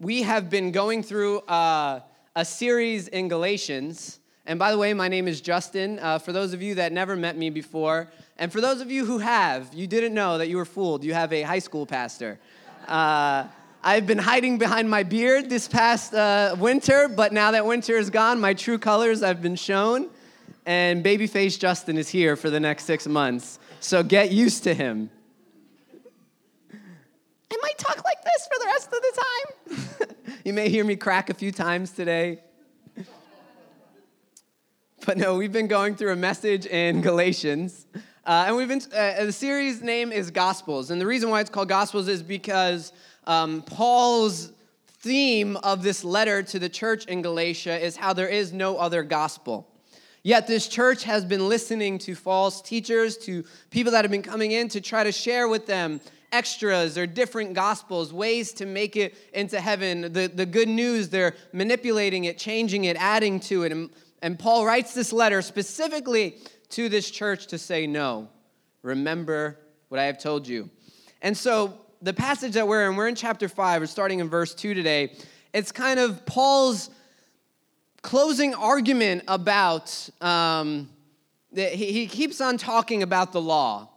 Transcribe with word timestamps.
we 0.00 0.22
have 0.22 0.48
been 0.48 0.72
going 0.72 1.02
through 1.02 1.40
uh, 1.40 2.00
a 2.34 2.44
series 2.44 3.08
in 3.08 3.28
Galatians. 3.28 4.18
And 4.46 4.58
by 4.58 4.70
the 4.70 4.78
way, 4.78 4.94
my 4.94 5.08
name 5.08 5.28
is 5.28 5.42
Justin. 5.42 5.98
Uh, 5.98 6.18
for 6.18 6.32
those 6.32 6.54
of 6.54 6.62
you 6.62 6.76
that 6.76 6.90
never 6.90 7.16
met 7.16 7.36
me 7.36 7.50
before, 7.50 8.08
and 8.38 8.50
for 8.50 8.62
those 8.62 8.80
of 8.80 8.90
you 8.90 9.04
who 9.04 9.18
have, 9.18 9.74
you 9.74 9.86
didn't 9.86 10.14
know 10.14 10.38
that 10.38 10.48
you 10.48 10.56
were 10.56 10.64
fooled. 10.64 11.04
You 11.04 11.12
have 11.12 11.34
a 11.34 11.42
high 11.42 11.58
school 11.58 11.84
pastor. 11.84 12.40
Uh, 12.88 13.44
I've 13.84 14.06
been 14.06 14.18
hiding 14.18 14.56
behind 14.56 14.88
my 14.88 15.02
beard 15.02 15.50
this 15.50 15.68
past 15.68 16.14
uh, 16.14 16.56
winter, 16.58 17.06
but 17.06 17.34
now 17.34 17.50
that 17.50 17.66
winter 17.66 17.98
is 17.98 18.08
gone, 18.08 18.40
my 18.40 18.54
true 18.54 18.78
colors 18.78 19.20
have 19.20 19.42
been 19.42 19.56
shown. 19.56 20.08
And 20.64 21.04
babyface 21.04 21.58
Justin 21.58 21.98
is 21.98 22.08
here 22.08 22.36
for 22.36 22.48
the 22.48 22.60
next 22.60 22.84
six 22.84 23.06
months. 23.06 23.58
So 23.80 24.02
get 24.02 24.32
used 24.32 24.64
to 24.64 24.72
him. 24.72 25.10
I 27.50 27.56
might 27.62 27.78
talk 27.78 28.04
like 28.04 28.22
this 28.24 28.48
for 28.48 28.58
the 28.60 28.66
rest 28.66 28.86
of 28.86 29.02
the 29.02 30.06
time. 30.06 30.36
you 30.44 30.52
may 30.52 30.68
hear 30.68 30.84
me 30.84 30.94
crack 30.96 31.30
a 31.30 31.34
few 31.34 31.52
times 31.52 31.90
today. 31.90 32.40
But 35.06 35.16
no, 35.16 35.34
we've 35.34 35.50
been 35.50 35.66
going 35.66 35.96
through 35.96 36.12
a 36.12 36.16
message 36.16 36.66
in 36.66 37.00
Galatians. 37.10 37.86
Uh, 38.24 38.44
and 38.46 38.54
we've 38.54 38.68
been, 38.68 38.82
uh, 38.94 39.24
the 39.24 39.32
series 39.32 39.82
name 39.82 40.12
is 40.12 40.30
Gospels. 40.30 40.90
And 40.90 41.00
the 41.00 41.06
reason 41.06 41.30
why 41.30 41.40
it's 41.40 41.48
called 41.48 41.70
Gospels 41.70 42.06
is 42.06 42.22
because 42.22 42.92
um, 43.26 43.62
Paul's 43.62 44.52
theme 44.98 45.56
of 45.56 45.82
this 45.82 46.04
letter 46.04 46.42
to 46.42 46.58
the 46.58 46.68
church 46.68 47.06
in 47.06 47.22
Galatia 47.22 47.82
is 47.82 47.96
how 47.96 48.12
there 48.12 48.28
is 48.28 48.52
no 48.52 48.76
other 48.76 49.02
gospel. 49.02 49.66
Yet 50.22 50.46
this 50.46 50.68
church 50.68 51.04
has 51.04 51.24
been 51.24 51.48
listening 51.48 51.98
to 52.00 52.14
false 52.14 52.60
teachers, 52.60 53.16
to 53.18 53.42
people 53.70 53.92
that 53.92 54.04
have 54.04 54.10
been 54.10 54.22
coming 54.22 54.52
in 54.52 54.68
to 54.68 54.82
try 54.82 55.02
to 55.02 55.12
share 55.12 55.48
with 55.48 55.66
them 55.66 56.00
extras 56.32 56.96
or 56.96 57.06
different 57.06 57.54
gospels, 57.54 58.12
ways 58.12 58.52
to 58.54 58.66
make 58.66 58.96
it 58.96 59.14
into 59.32 59.60
heaven. 59.60 60.12
The, 60.12 60.30
the 60.32 60.46
good 60.46 60.68
news, 60.68 61.08
they're 61.08 61.34
manipulating 61.52 62.24
it, 62.24 62.38
changing 62.38 62.84
it, 62.84 62.96
adding 62.96 63.40
to 63.40 63.64
it. 63.64 63.72
And, 63.72 63.90
and 64.22 64.38
Paul 64.38 64.64
writes 64.64 64.94
this 64.94 65.12
letter 65.12 65.42
specifically 65.42 66.36
to 66.70 66.88
this 66.88 67.10
church 67.10 67.48
to 67.48 67.58
say, 67.58 67.86
No, 67.86 68.28
remember 68.82 69.58
what 69.88 70.00
I 70.00 70.04
have 70.04 70.18
told 70.18 70.46
you. 70.46 70.70
And 71.22 71.36
so 71.36 71.78
the 72.00 72.14
passage 72.14 72.52
that 72.54 72.66
we're 72.66 72.88
in, 72.88 72.96
we're 72.96 73.08
in 73.08 73.14
chapter 73.14 73.48
5, 73.48 73.82
we're 73.82 73.86
starting 73.86 74.20
in 74.20 74.28
verse 74.28 74.54
2 74.54 74.74
today. 74.74 75.14
It's 75.52 75.72
kind 75.72 76.00
of 76.00 76.24
Paul's 76.24 76.90
closing 78.02 78.54
argument 78.54 79.24
about, 79.28 80.08
um, 80.20 80.88
he, 81.54 81.92
he 81.92 82.06
keeps 82.06 82.40
on 82.40 82.56
talking 82.56 83.02
about 83.02 83.32
the 83.32 83.40
law 83.40 83.89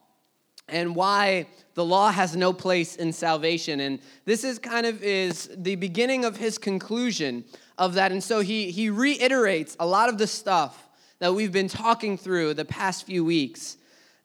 and 0.74 0.96
why 0.96 1.48
the 1.76 1.86
law 1.86 2.12
has 2.12 2.36
no 2.36 2.52
place 2.52 2.96
in 2.96 3.14
salvation. 3.14 3.80
And 3.80 4.00
this 4.26 4.44
is 4.44 4.60
kind 4.60 4.86
of 4.86 5.04
is 5.04 5.50
the 5.56 5.76
beginning 5.76 6.26
of 6.26 6.36
his 6.36 6.58
conclusion 6.58 7.46
of 7.78 7.94
that. 7.94 8.12
And 8.12 8.24
so 8.24 8.42
he 8.42 8.72
he 8.72 8.90
reiterates 8.90 9.78
a 9.80 9.86
lot 9.86 10.10
of 10.10 10.18
the 10.18 10.28
stuff 10.28 10.90
that 11.20 11.34
we've 11.34 11.52
been 11.52 11.70
talking 11.70 12.18
through 12.18 12.56
the 12.56 12.66
past 12.66 13.06
few 13.06 13.24
weeks. 13.24 13.78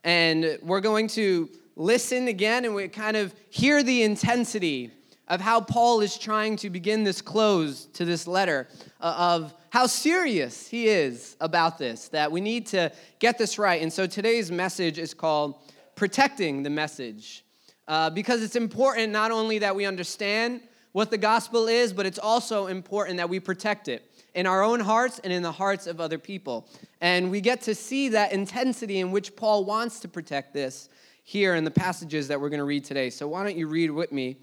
And 0.04 0.58
we're 0.62 0.80
going 0.80 1.06
to 1.08 1.48
listen 1.76 2.28
again 2.28 2.64
and 2.64 2.74
we 2.74 2.88
kind 2.88 3.16
of 3.16 3.32
hear 3.50 3.82
the 3.82 4.02
intensity 4.02 4.90
of 5.28 5.40
how 5.40 5.60
paul 5.60 6.00
is 6.00 6.18
trying 6.18 6.56
to 6.56 6.70
begin 6.70 7.04
this 7.04 7.22
close 7.22 7.84
to 7.84 8.04
this 8.04 8.26
letter 8.26 8.66
uh, 9.00 9.36
of 9.36 9.54
how 9.70 9.86
serious 9.86 10.66
he 10.66 10.88
is 10.88 11.36
about 11.40 11.78
this 11.78 12.08
that 12.08 12.32
we 12.32 12.40
need 12.40 12.66
to 12.66 12.90
get 13.18 13.38
this 13.38 13.58
right. 13.58 13.80
And 13.82 13.92
so 13.92 14.06
today's 14.06 14.50
message 14.50 14.98
is 14.98 15.14
called 15.14 15.56
protecting 15.98 16.62
the 16.62 16.70
message. 16.70 17.44
Uh, 17.88 18.08
because 18.08 18.42
it's 18.42 18.54
important 18.54 19.12
not 19.12 19.32
only 19.32 19.58
that 19.58 19.74
we 19.74 19.84
understand 19.84 20.60
what 20.92 21.10
the 21.10 21.18
gospel 21.18 21.66
is, 21.66 21.92
but 21.92 22.06
it's 22.06 22.18
also 22.18 22.68
important 22.68 23.16
that 23.16 23.28
we 23.28 23.40
protect 23.40 23.88
it 23.88 24.08
in 24.34 24.46
our 24.46 24.62
own 24.62 24.78
hearts 24.78 25.18
and 25.24 25.32
in 25.32 25.42
the 25.42 25.50
hearts 25.50 25.88
of 25.88 26.00
other 26.00 26.16
people. 26.16 26.68
And 27.00 27.30
we 27.30 27.40
get 27.40 27.62
to 27.62 27.74
see 27.74 28.10
that 28.10 28.32
intensity 28.32 29.00
in 29.00 29.10
which 29.10 29.34
Paul 29.34 29.64
wants 29.64 29.98
to 30.00 30.08
protect 30.08 30.54
this 30.54 30.88
here 31.24 31.56
in 31.56 31.64
the 31.64 31.70
passages 31.70 32.28
that 32.28 32.40
we're 32.40 32.48
going 32.48 32.58
to 32.58 32.64
read 32.64 32.84
today. 32.84 33.10
So 33.10 33.26
why 33.26 33.42
don't 33.42 33.56
you 33.56 33.66
read 33.66 33.90
with 33.90 34.12
me 34.12 34.36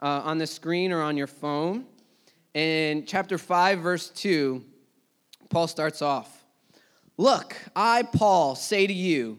uh, 0.00 0.22
on 0.24 0.38
the 0.38 0.46
screen 0.46 0.92
or 0.92 1.02
on 1.02 1.18
your 1.18 1.26
phone? 1.26 1.84
In 2.54 3.04
chapter 3.04 3.36
5, 3.36 3.80
verse 3.80 4.08
2, 4.08 4.64
Paul 5.50 5.66
starts 5.66 6.00
off 6.00 6.42
Look, 7.18 7.54
I, 7.76 8.02
Paul, 8.02 8.54
say 8.54 8.86
to 8.86 8.92
you, 8.92 9.38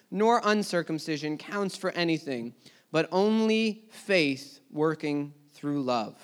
nor 0.11 0.41
uncircumcision 0.43 1.37
counts 1.37 1.77
for 1.77 1.91
anything, 1.91 2.53
but 2.91 3.07
only 3.11 3.85
faith 3.89 4.59
working 4.69 5.33
through 5.53 5.81
love. 5.81 6.15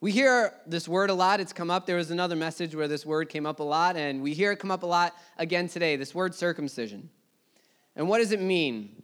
We 0.00 0.12
hear 0.12 0.52
this 0.66 0.86
word 0.86 1.10
a 1.10 1.14
lot. 1.14 1.40
It's 1.40 1.52
come 1.52 1.70
up. 1.70 1.86
There 1.86 1.96
was 1.96 2.12
another 2.12 2.36
message 2.36 2.74
where 2.74 2.86
this 2.86 3.04
word 3.04 3.28
came 3.28 3.46
up 3.46 3.58
a 3.58 3.64
lot, 3.64 3.96
and 3.96 4.22
we 4.22 4.32
hear 4.32 4.52
it 4.52 4.60
come 4.60 4.70
up 4.70 4.84
a 4.84 4.86
lot 4.86 5.14
again 5.38 5.68
today 5.68 5.96
this 5.96 6.14
word 6.14 6.34
circumcision. 6.34 7.10
And 7.96 8.08
what 8.08 8.18
does 8.18 8.30
it 8.30 8.40
mean? 8.40 9.02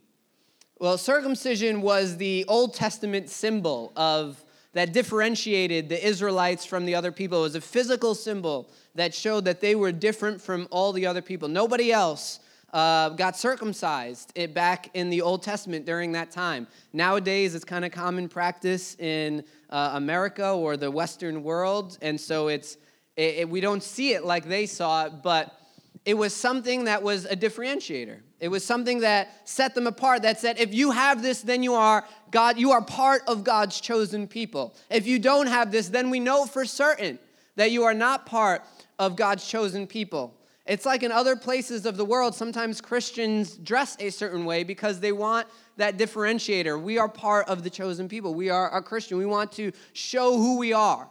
Well, 0.79 0.97
circumcision 0.97 1.81
was 1.81 2.17
the 2.17 2.45
Old 2.47 2.75
Testament 2.75 3.29
symbol 3.29 3.91
of 3.95 4.41
that 4.73 4.93
differentiated 4.93 5.89
the 5.89 6.05
Israelites 6.05 6.65
from 6.65 6.85
the 6.85 6.95
other 6.95 7.11
people. 7.11 7.39
It 7.39 7.43
was 7.43 7.55
a 7.55 7.61
physical 7.61 8.13
symbol 8.13 8.69
that 8.93 9.13
showed 9.13 9.45
that 9.45 9.61
they 9.61 9.73
were 9.73 9.91
different 9.91 10.41
from 10.41 10.67
all 10.69 10.93
the 10.93 11.05
other 11.05 11.21
people. 11.21 11.47
Nobody 11.47 11.91
else 11.91 12.39
uh, 12.75 13.07
got 13.07 13.37
circumcised 13.37 14.33
it 14.35 14.53
back 14.53 14.89
in 14.93 15.09
the 15.09 15.21
Old 15.21 15.41
Testament 15.41 15.85
during 15.85 16.11
that 16.11 16.29
time. 16.29 16.67
Nowadays, 16.91 17.55
it's 17.55 17.63
kind 17.63 17.85
of 17.85 17.93
common 17.93 18.27
practice 18.27 18.95
in 18.99 19.45
uh, 19.69 19.91
America 19.93 20.51
or 20.51 20.75
the 20.75 20.91
Western 20.91 21.41
world, 21.41 21.97
and 22.01 22.19
so 22.19 22.49
it's 22.49 22.75
it, 23.15 23.35
it, 23.35 23.49
we 23.49 23.61
don't 23.61 23.81
see 23.81 24.11
it 24.11 24.25
like 24.25 24.43
they 24.43 24.65
saw 24.65 25.05
it, 25.05 25.23
but 25.23 25.57
it 26.03 26.15
was 26.15 26.35
something 26.35 26.83
that 26.83 27.01
was 27.01 27.23
a 27.23 27.35
differentiator. 27.37 28.19
It 28.41 28.49
was 28.49 28.65
something 28.65 28.99
that 28.99 29.47
set 29.47 29.73
them 29.73 29.87
apart. 29.87 30.23
That 30.23 30.37
said, 30.41 30.59
if 30.59 30.73
you 30.73 30.91
have 30.91 31.21
this, 31.21 31.43
then 31.43 31.63
you 31.63 31.75
are 31.75 32.03
God. 32.29 32.57
You 32.57 32.73
are 32.73 32.81
part 32.81 33.21
of 33.25 33.45
God's 33.45 33.79
chosen 33.79 34.27
people. 34.27 34.75
If 34.89 35.07
you 35.07 35.17
don't 35.17 35.47
have 35.47 35.71
this, 35.71 35.87
then 35.87 36.09
we 36.09 36.19
know 36.19 36.45
for 36.45 36.65
certain 36.65 37.19
that 37.55 37.71
you 37.71 37.85
are 37.85 37.93
not 37.93 38.25
part 38.25 38.63
of 38.99 39.15
God's 39.15 39.47
chosen 39.47 39.87
people. 39.87 40.35
It's 40.65 40.85
like 40.85 41.03
in 41.03 41.11
other 41.11 41.35
places 41.35 41.85
of 41.85 41.95
the 41.95 42.05
world, 42.05 42.33
sometimes 42.33 42.81
Christians 42.81 43.55
dress 43.57 43.95
a 43.99 44.09
certain 44.09 44.45
way 44.45 44.63
because 44.63 44.99
they 44.99 45.11
want 45.11 45.47
that 45.77 45.97
differentiator. 45.97 46.81
We 46.81 46.97
are 46.97 47.07
part 47.07 47.47
of 47.47 47.63
the 47.63 47.69
chosen 47.69 48.09
people. 48.09 48.33
We 48.33 48.49
are 48.49 48.75
a 48.75 48.81
Christian. 48.81 49.17
We 49.17 49.27
want 49.27 49.51
to 49.53 49.71
show 49.93 50.37
who 50.37 50.57
we 50.57 50.73
are. 50.73 51.07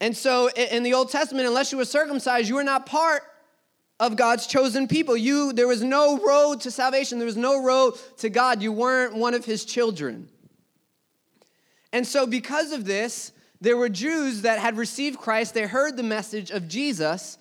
And 0.00 0.16
so 0.16 0.50
in 0.50 0.82
the 0.82 0.94
Old 0.94 1.12
Testament, 1.12 1.46
unless 1.46 1.70
you 1.70 1.78
were 1.78 1.84
circumcised, 1.84 2.48
you 2.48 2.56
were 2.56 2.64
not 2.64 2.86
part 2.86 3.22
of 4.00 4.16
God's 4.16 4.48
chosen 4.48 4.88
people. 4.88 5.16
You 5.16 5.52
there 5.52 5.68
was 5.68 5.80
no 5.80 6.18
road 6.18 6.60
to 6.62 6.72
salvation. 6.72 7.18
There 7.18 7.26
was 7.26 7.36
no 7.36 7.62
road 7.62 7.94
to 8.18 8.28
God. 8.28 8.60
You 8.60 8.72
weren't 8.72 9.14
one 9.14 9.32
of 9.32 9.44
his 9.44 9.64
children. 9.64 10.28
And 11.92 12.04
so 12.04 12.26
because 12.26 12.72
of 12.72 12.84
this, 12.84 13.30
there 13.62 13.76
were 13.76 13.88
Jews 13.88 14.42
that 14.42 14.58
had 14.58 14.76
received 14.76 15.18
Christ, 15.18 15.54
they 15.54 15.66
heard 15.66 15.96
the 15.96 16.02
message 16.02 16.50
of 16.50 16.66
Jesus, 16.66 17.38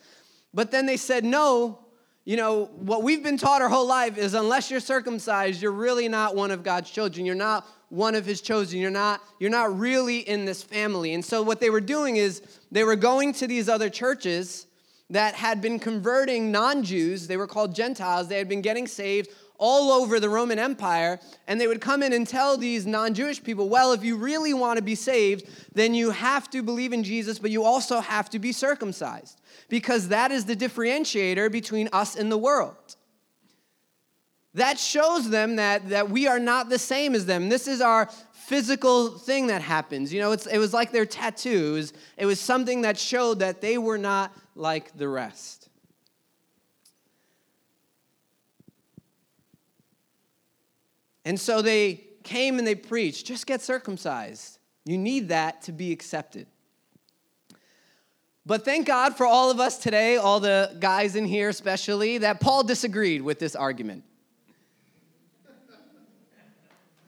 but 0.54 0.70
then 0.70 0.86
they 0.86 0.98
said, 0.98 1.26
No, 1.26 1.80
you 2.26 2.38
know, 2.38 2.66
what 2.76 3.02
we've 3.02 3.24
been 3.24 3.38
taught 3.38 3.64
our 3.64 3.70
whole 3.70 3.88
life 3.88 4.20
is 4.20 4.36
unless 4.36 4.70
you're 4.70 4.80
circumcised, 4.80 5.64
you're 5.64 5.72
really 5.72 6.08
not 6.08 6.36
one 6.36 6.52
of 6.52 6.62
God's 6.62 6.92
children. 6.92 7.26
You're 7.26 7.34
not 7.34 7.66
one 7.90 8.14
of 8.14 8.24
his 8.24 8.40
chosen. 8.40 8.80
You're 8.80 8.92
not, 8.92 9.22
you're 9.40 9.50
not 9.50 9.78
really 9.80 10.20
in 10.20 10.46
this 10.46 10.62
family. 10.62 11.16
And 11.16 11.26
so 11.26 11.42
what 11.42 11.60
they 11.60 11.72
were 11.72 11.82
doing 11.82 12.18
is 12.18 12.44
they 12.72 12.84
were 12.84 12.96
going 12.96 13.34
to 13.34 13.48
these 13.48 13.68
other 13.68 13.90
churches 13.90 14.68
that 15.10 15.34
had 15.34 15.60
been 15.60 15.80
converting 15.80 16.52
non 16.52 16.84
Jews. 16.84 17.26
They 17.26 17.38
were 17.38 17.48
called 17.48 17.74
Gentiles. 17.74 18.28
They 18.28 18.38
had 18.38 18.48
been 18.48 18.62
getting 18.62 18.86
saved 18.86 19.30
all 19.62 19.92
over 19.92 20.20
the 20.20 20.28
Roman 20.28 20.58
Empire, 20.58 21.20
and 21.48 21.62
they 21.62 21.68
would 21.68 21.80
come 21.80 22.02
in 22.02 22.14
and 22.14 22.28
tell 22.28 22.58
these 22.58 22.88
non 22.88 23.14
Jewish 23.14 23.42
people, 23.42 23.70
well, 23.70 23.94
if 23.94 24.04
you 24.04 24.18
really 24.18 24.56
want 24.56 24.78
to 24.78 24.84
be 24.84 24.96
saved, 24.96 25.48
then 25.74 25.94
you 25.94 26.10
have 26.10 26.50
to 26.50 26.64
believe 26.64 26.94
in 26.94 27.04
Jesus, 27.04 27.38
but 27.38 27.52
you 27.52 27.64
also 27.64 28.00
have 28.00 28.28
to 28.32 28.40
be 28.40 28.52
circumcised, 28.52 29.40
because 29.70 30.08
that 30.08 30.32
is 30.32 30.46
the 30.46 30.56
differentiator 30.56 31.52
between 31.52 31.88
us 31.94 32.16
and 32.16 32.32
the 32.32 32.38
world. 32.38 32.98
that 34.54 34.78
shows 34.78 35.30
them 35.30 35.56
that, 35.56 35.88
that 35.90 36.10
we 36.10 36.28
are 36.28 36.40
not 36.40 36.68
the 36.68 36.80
same 36.80 37.16
as 37.16 37.26
them. 37.26 37.48
This 37.48 37.68
is 37.70 37.80
our 37.80 38.10
physical 38.34 39.18
thing 39.18 39.48
that 39.48 39.62
happens. 39.62 40.12
You 40.12 40.20
know, 40.20 40.32
it 40.32 40.58
was 40.58 40.74
like 40.74 40.92
their 40.92 41.06
tattoos, 41.06 41.94
it 42.18 42.26
was 42.26 42.40
something 42.40 42.82
that 42.82 42.98
showed 42.98 43.40
that 43.40 43.62
they 43.62 43.78
were 43.78 44.00
not 44.00 44.34
like 44.56 44.98
the 44.98 45.08
rest. 45.08 45.61
And 51.26 51.40
so 51.40 51.62
they 51.62 52.04
came 52.24 52.58
and 52.58 52.68
they 52.68 52.76
preached 52.76 53.26
just 53.26 53.46
get 53.48 53.62
circumcised. 53.62 54.60
You 54.86 54.98
need 54.98 55.30
that 55.30 55.62
to 55.64 55.72
be 55.72 55.92
accepted. 55.92 56.48
But 58.46 58.66
thank 58.66 58.88
God 58.88 59.16
for 59.16 59.26
all 59.26 59.52
of 59.52 59.60
us 59.60 59.78
today, 59.78 60.18
all 60.18 60.40
the 60.40 60.76
guys 60.80 61.16
in 61.16 61.26
here 61.26 61.50
especially, 61.50 62.20
that 62.20 62.40
Paul 62.40 62.64
disagreed 62.64 63.22
with 63.22 63.38
this 63.38 63.56
argument. 63.56 64.04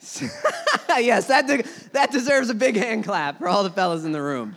yes, 1.00 1.28
that, 1.28 1.48
de- 1.48 1.64
that 1.94 2.12
deserves 2.12 2.50
a 2.50 2.54
big 2.54 2.76
hand 2.76 3.04
clap 3.06 3.40
for 3.40 3.48
all 3.48 3.64
the 3.64 3.70
fellas 3.70 4.04
in 4.04 4.12
the 4.12 4.22
room. 4.22 4.56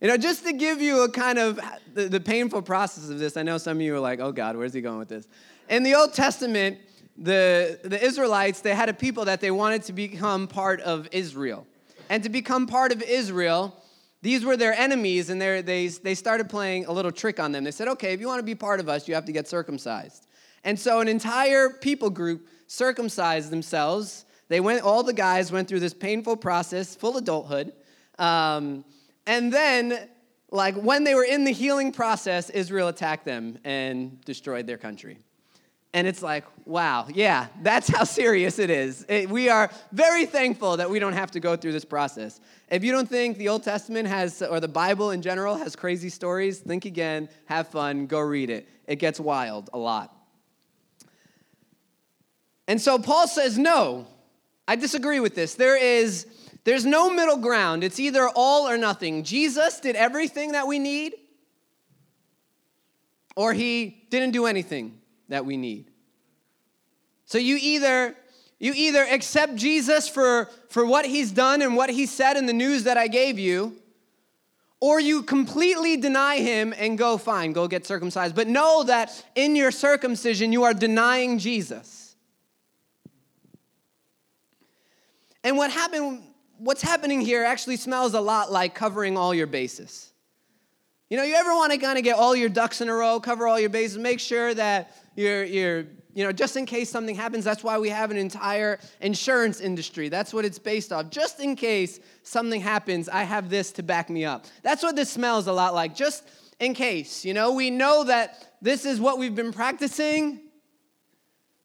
You 0.00 0.08
know, 0.08 0.16
just 0.16 0.44
to 0.44 0.52
give 0.52 0.80
you 0.80 1.04
a 1.04 1.10
kind 1.10 1.38
of 1.38 1.58
the, 1.94 2.08
the 2.08 2.20
painful 2.20 2.62
process 2.62 3.08
of 3.08 3.18
this, 3.18 3.36
I 3.36 3.42
know 3.42 3.56
some 3.58 3.78
of 3.78 3.80
you 3.80 3.94
are 3.94 4.00
like, 4.00 4.20
oh 4.20 4.30
God, 4.30 4.56
where's 4.56 4.72
he 4.72 4.80
going 4.80 4.98
with 4.98 5.08
this? 5.08 5.26
In 5.68 5.82
the 5.82 5.94
Old 5.94 6.12
Testament, 6.12 6.78
the, 7.20 7.80
the 7.82 8.02
Israelites, 8.02 8.60
they 8.60 8.74
had 8.74 8.88
a 8.88 8.94
people 8.94 9.24
that 9.24 9.40
they 9.40 9.50
wanted 9.50 9.82
to 9.84 9.92
become 9.92 10.46
part 10.46 10.80
of 10.80 11.08
Israel. 11.10 11.66
And 12.08 12.22
to 12.22 12.28
become 12.28 12.66
part 12.66 12.92
of 12.92 13.02
Israel, 13.02 13.74
these 14.22 14.44
were 14.44 14.56
their 14.56 14.72
enemies, 14.72 15.28
and 15.30 15.40
they, 15.40 15.88
they 15.88 16.14
started 16.14 16.48
playing 16.48 16.86
a 16.86 16.92
little 16.92 17.12
trick 17.12 17.38
on 17.38 17.52
them. 17.52 17.64
They 17.64 17.70
said, 17.70 17.88
okay, 17.88 18.12
if 18.12 18.20
you 18.20 18.26
want 18.26 18.38
to 18.38 18.46
be 18.46 18.54
part 18.54 18.80
of 18.80 18.88
us, 18.88 19.08
you 19.08 19.14
have 19.14 19.24
to 19.26 19.32
get 19.32 19.48
circumcised. 19.48 20.26
And 20.64 20.78
so 20.78 21.00
an 21.00 21.08
entire 21.08 21.70
people 21.70 22.10
group 22.10 22.46
circumcised 22.66 23.50
themselves. 23.50 24.24
They 24.48 24.60
went, 24.60 24.82
all 24.82 25.02
the 25.02 25.12
guys 25.12 25.52
went 25.52 25.68
through 25.68 25.80
this 25.80 25.94
painful 25.94 26.36
process, 26.36 26.96
full 26.96 27.16
adulthood. 27.16 27.72
Um, 28.18 28.84
and 29.26 29.52
then, 29.52 30.08
like, 30.50 30.74
when 30.76 31.04
they 31.04 31.14
were 31.14 31.24
in 31.24 31.44
the 31.44 31.52
healing 31.52 31.92
process, 31.92 32.50
Israel 32.50 32.88
attacked 32.88 33.24
them 33.24 33.58
and 33.64 34.20
destroyed 34.24 34.66
their 34.66 34.78
country. 34.78 35.18
And 35.94 36.06
it's 36.06 36.22
like, 36.22 36.44
wow, 36.66 37.06
yeah, 37.08 37.46
that's 37.62 37.88
how 37.88 38.04
serious 38.04 38.58
it 38.58 38.68
is. 38.68 39.06
It, 39.08 39.30
we 39.30 39.48
are 39.48 39.70
very 39.90 40.26
thankful 40.26 40.76
that 40.76 40.90
we 40.90 40.98
don't 40.98 41.14
have 41.14 41.30
to 41.30 41.40
go 41.40 41.56
through 41.56 41.72
this 41.72 41.84
process. 41.84 42.40
If 42.70 42.84
you 42.84 42.92
don't 42.92 43.08
think 43.08 43.38
the 43.38 43.48
Old 43.48 43.62
Testament 43.62 44.06
has, 44.06 44.42
or 44.42 44.60
the 44.60 44.68
Bible 44.68 45.12
in 45.12 45.22
general 45.22 45.56
has 45.56 45.74
crazy 45.74 46.10
stories, 46.10 46.58
think 46.58 46.84
again, 46.84 47.30
have 47.46 47.68
fun, 47.68 48.06
go 48.06 48.20
read 48.20 48.50
it. 48.50 48.68
It 48.86 48.96
gets 48.96 49.18
wild 49.18 49.70
a 49.72 49.78
lot. 49.78 50.14
And 52.66 52.78
so 52.78 52.98
Paul 52.98 53.26
says, 53.26 53.56
no, 53.56 54.06
I 54.66 54.76
disagree 54.76 55.20
with 55.20 55.34
this. 55.34 55.54
There 55.54 55.82
is, 55.82 56.26
there's 56.64 56.84
no 56.84 57.10
middle 57.10 57.38
ground. 57.38 57.82
It's 57.82 57.98
either 57.98 58.28
all 58.28 58.68
or 58.68 58.76
nothing. 58.76 59.24
Jesus 59.24 59.80
did 59.80 59.96
everything 59.96 60.52
that 60.52 60.66
we 60.66 60.78
need, 60.78 61.14
or 63.36 63.54
he 63.54 64.04
didn't 64.10 64.32
do 64.32 64.44
anything 64.44 64.97
that 65.28 65.44
we 65.46 65.56
need. 65.56 65.90
So 67.26 67.38
you 67.38 67.58
either 67.60 68.14
you 68.58 68.72
either 68.74 69.04
accept 69.04 69.54
Jesus 69.54 70.08
for, 70.08 70.48
for 70.68 70.84
what 70.84 71.06
he's 71.06 71.30
done 71.30 71.62
and 71.62 71.76
what 71.76 71.90
he 71.90 72.06
said 72.06 72.36
in 72.36 72.46
the 72.46 72.52
news 72.52 72.84
that 72.84 72.96
I 72.96 73.06
gave 73.06 73.38
you, 73.38 73.76
or 74.80 75.00
you 75.00 75.22
completely 75.22 75.96
deny 75.96 76.38
him 76.38 76.74
and 76.76 76.98
go, 76.98 77.18
fine, 77.18 77.52
go 77.52 77.68
get 77.68 77.86
circumcised. 77.86 78.34
But 78.34 78.48
know 78.48 78.82
that 78.84 79.24
in 79.34 79.54
your 79.54 79.70
circumcision, 79.70 80.52
you 80.52 80.64
are 80.64 80.74
denying 80.74 81.38
Jesus. 81.38 82.16
And 85.44 85.56
what 85.56 85.70
happened, 85.70 86.22
what's 86.58 86.82
happening 86.82 87.20
here 87.20 87.44
actually 87.44 87.76
smells 87.76 88.14
a 88.14 88.20
lot 88.20 88.50
like 88.50 88.74
covering 88.74 89.16
all 89.16 89.32
your 89.32 89.46
bases. 89.46 90.07
You 91.10 91.16
know, 91.16 91.22
you 91.22 91.34
ever 91.36 91.54
want 91.54 91.72
to 91.72 91.78
kind 91.78 91.96
of 91.96 92.04
get 92.04 92.16
all 92.16 92.36
your 92.36 92.50
ducks 92.50 92.82
in 92.82 92.88
a 92.88 92.94
row, 92.94 93.18
cover 93.18 93.48
all 93.48 93.58
your 93.58 93.70
bases, 93.70 93.96
make 93.96 94.20
sure 94.20 94.52
that 94.52 94.94
you're, 95.16 95.42
you're, 95.42 95.86
you 96.12 96.22
know, 96.22 96.32
just 96.32 96.54
in 96.56 96.66
case 96.66 96.90
something 96.90 97.14
happens, 97.14 97.44
that's 97.44 97.64
why 97.64 97.78
we 97.78 97.88
have 97.88 98.10
an 98.10 98.18
entire 98.18 98.78
insurance 99.00 99.60
industry. 99.60 100.10
That's 100.10 100.34
what 100.34 100.44
it's 100.44 100.58
based 100.58 100.92
off. 100.92 101.08
Just 101.08 101.40
in 101.40 101.56
case 101.56 101.98
something 102.24 102.60
happens, 102.60 103.08
I 103.08 103.22
have 103.22 103.48
this 103.48 103.72
to 103.72 103.82
back 103.82 104.10
me 104.10 104.26
up. 104.26 104.44
That's 104.62 104.82
what 104.82 104.96
this 104.96 105.10
smells 105.10 105.46
a 105.46 105.52
lot 105.52 105.74
like. 105.74 105.94
Just 105.94 106.28
in 106.60 106.74
case, 106.74 107.24
you 107.24 107.32
know, 107.32 107.52
we 107.52 107.70
know 107.70 108.04
that 108.04 108.56
this 108.60 108.84
is 108.84 109.00
what 109.00 109.18
we've 109.18 109.34
been 109.34 109.52
practicing, 109.52 110.40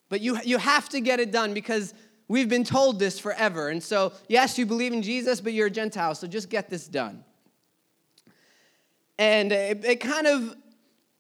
but 0.08 0.22
you, 0.22 0.40
you 0.46 0.58
have 0.58 0.88
to 0.90 1.02
get 1.02 1.20
it 1.20 1.32
done 1.34 1.54
because 1.54 1.94
we've 2.30 2.48
been 2.48 2.64
told 2.64 2.98
this 2.98 3.20
forever. 3.20 3.68
And 3.68 3.84
so, 3.84 4.14
yes, 4.30 4.58
you 4.58 4.66
believe 4.66 4.94
in 4.94 5.02
Jesus, 5.02 5.42
but 5.42 5.52
you're 5.52 5.68
a 5.68 5.72
Gentile, 5.72 6.16
so 6.16 6.28
just 6.28 6.50
get 6.50 6.70
this 6.70 6.88
done. 6.88 7.26
And 9.24 9.54
it, 9.54 9.86
it 9.86 9.96
kind 10.02 10.28
of 10.28 10.54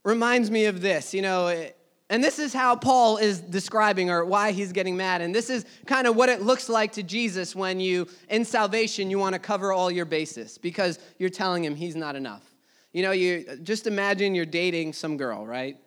reminds 0.03 0.51
me 0.51 0.65
of 0.65 0.81
this, 0.81 1.13
you 1.13 1.21
know. 1.21 1.47
It, 1.47 1.77
and 2.09 2.21
this 2.21 2.37
is 2.37 2.53
how 2.53 2.75
Paul 2.75 3.15
is 3.15 3.39
describing 3.39 4.09
or 4.09 4.25
why 4.25 4.51
he's 4.51 4.73
getting 4.73 4.97
mad. 4.97 5.21
And 5.21 5.33
this 5.33 5.49
is 5.49 5.65
kind 5.85 6.05
of 6.05 6.17
what 6.17 6.27
it 6.27 6.41
looks 6.41 6.67
like 6.67 6.91
to 6.93 7.03
Jesus 7.03 7.55
when 7.55 7.79
you, 7.79 8.09
in 8.27 8.43
salvation, 8.43 9.09
you 9.09 9.19
want 9.19 9.33
to 9.33 9.39
cover 9.39 9.71
all 9.71 9.89
your 9.89 10.03
bases 10.03 10.57
because 10.57 10.99
you're 11.17 11.29
telling 11.29 11.63
him 11.63 11.75
he's 11.75 11.95
not 11.95 12.17
enough. 12.17 12.43
You 12.91 13.03
know, 13.03 13.11
you 13.11 13.45
just 13.63 13.87
imagine 13.87 14.35
you're 14.35 14.45
dating 14.45 14.91
some 14.91 15.15
girl, 15.15 15.47
right? 15.47 15.77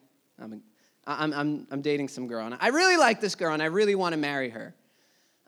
I'm, 0.40 0.62
I'm, 1.06 1.34
I'm, 1.34 1.66
I'm 1.70 1.82
dating 1.82 2.08
some 2.08 2.28
girl, 2.28 2.46
and 2.46 2.56
I 2.58 2.68
really 2.68 2.96
like 2.96 3.20
this 3.20 3.34
girl, 3.34 3.52
and 3.52 3.62
I 3.62 3.66
really 3.66 3.94
want 3.94 4.14
to 4.14 4.16
marry 4.16 4.48
her. 4.48 4.74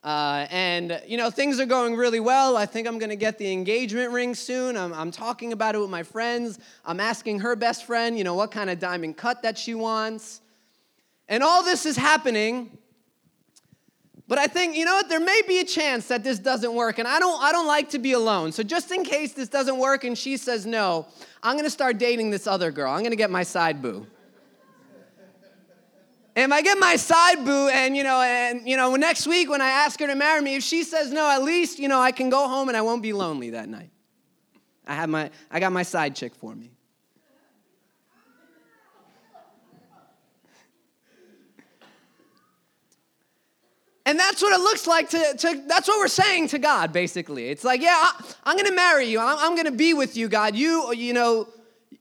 Uh, 0.04 0.46
and, 0.50 1.02
you 1.06 1.16
know, 1.16 1.28
things 1.28 1.58
are 1.58 1.66
going 1.66 1.96
really 1.96 2.20
well. 2.20 2.56
I 2.56 2.66
think 2.66 2.86
I'm 2.86 2.98
going 2.98 3.10
to 3.10 3.16
get 3.16 3.36
the 3.36 3.52
engagement 3.52 4.12
ring 4.12 4.34
soon. 4.34 4.76
I'm, 4.76 4.92
I'm 4.92 5.10
talking 5.10 5.52
about 5.52 5.74
it 5.74 5.78
with 5.78 5.90
my 5.90 6.04
friends. 6.04 6.58
I'm 6.84 7.00
asking 7.00 7.40
her 7.40 7.56
best 7.56 7.84
friend, 7.84 8.16
you 8.16 8.24
know, 8.24 8.34
what 8.34 8.50
kind 8.50 8.70
of 8.70 8.78
diamond 8.78 9.16
cut 9.16 9.42
that 9.42 9.58
she 9.58 9.74
wants. 9.74 10.40
And 11.28 11.42
all 11.42 11.64
this 11.64 11.84
is 11.84 11.96
happening. 11.96 12.78
But 14.28 14.38
I 14.38 14.46
think, 14.46 14.76
you 14.76 14.84
know 14.84 14.94
what, 14.94 15.08
there 15.08 15.20
may 15.20 15.40
be 15.48 15.58
a 15.58 15.64
chance 15.64 16.06
that 16.08 16.22
this 16.22 16.38
doesn't 16.38 16.74
work. 16.74 16.98
And 16.98 17.08
I 17.08 17.18
don't, 17.18 17.42
I 17.42 17.50
don't 17.50 17.66
like 17.66 17.90
to 17.90 17.98
be 17.98 18.12
alone. 18.12 18.52
So 18.52 18.62
just 18.62 18.92
in 18.92 19.02
case 19.02 19.32
this 19.32 19.48
doesn't 19.48 19.78
work 19.78 20.04
and 20.04 20.16
she 20.16 20.36
says 20.36 20.66
no, 20.66 21.06
I'm 21.42 21.56
gonna 21.56 21.70
start 21.70 21.98
dating 21.98 22.30
this 22.30 22.46
other 22.46 22.70
girl. 22.70 22.92
I'm 22.92 23.02
gonna 23.02 23.16
get 23.16 23.30
my 23.30 23.42
side 23.42 23.80
boo. 23.80 24.06
And 26.38 26.54
I 26.54 26.62
get 26.62 26.78
my 26.78 26.94
side 26.94 27.44
boo, 27.44 27.66
and 27.66 27.96
you 27.96 28.04
know, 28.04 28.22
and 28.22 28.64
you 28.64 28.76
know, 28.76 28.94
next 28.94 29.26
week 29.26 29.50
when 29.50 29.60
I 29.60 29.70
ask 29.70 29.98
her 29.98 30.06
to 30.06 30.14
marry 30.14 30.40
me, 30.40 30.54
if 30.54 30.62
she 30.62 30.84
says 30.84 31.10
no, 31.10 31.28
at 31.28 31.42
least 31.42 31.80
you 31.80 31.88
know 31.88 32.00
I 32.00 32.12
can 32.12 32.30
go 32.30 32.46
home 32.46 32.68
and 32.68 32.76
I 32.76 32.80
won't 32.80 33.02
be 33.02 33.12
lonely 33.12 33.50
that 33.50 33.68
night. 33.68 33.90
I 34.86 34.94
have 34.94 35.08
my, 35.08 35.32
I 35.50 35.58
got 35.58 35.72
my 35.72 35.82
side 35.82 36.14
chick 36.14 36.36
for 36.36 36.54
me. 36.54 36.70
And 44.06 44.16
that's 44.16 44.40
what 44.40 44.54
it 44.54 44.60
looks 44.60 44.86
like 44.86 45.10
to, 45.10 45.34
to, 45.38 45.62
that's 45.66 45.88
what 45.88 45.98
we're 45.98 46.06
saying 46.06 46.48
to 46.48 46.58
God, 46.58 46.92
basically. 46.92 47.48
It's 47.48 47.64
like, 47.64 47.82
yeah, 47.82 48.12
I, 48.44 48.52
am 48.52 48.58
to 48.58 48.72
marry 48.72 49.06
you. 49.06 49.18
I'm, 49.18 49.58
I'm 49.58 49.64
to 49.64 49.72
be 49.72 49.92
with 49.92 50.16
you, 50.16 50.28
God. 50.28 50.54
You, 50.54 50.94
you 50.94 51.12
know, 51.12 51.48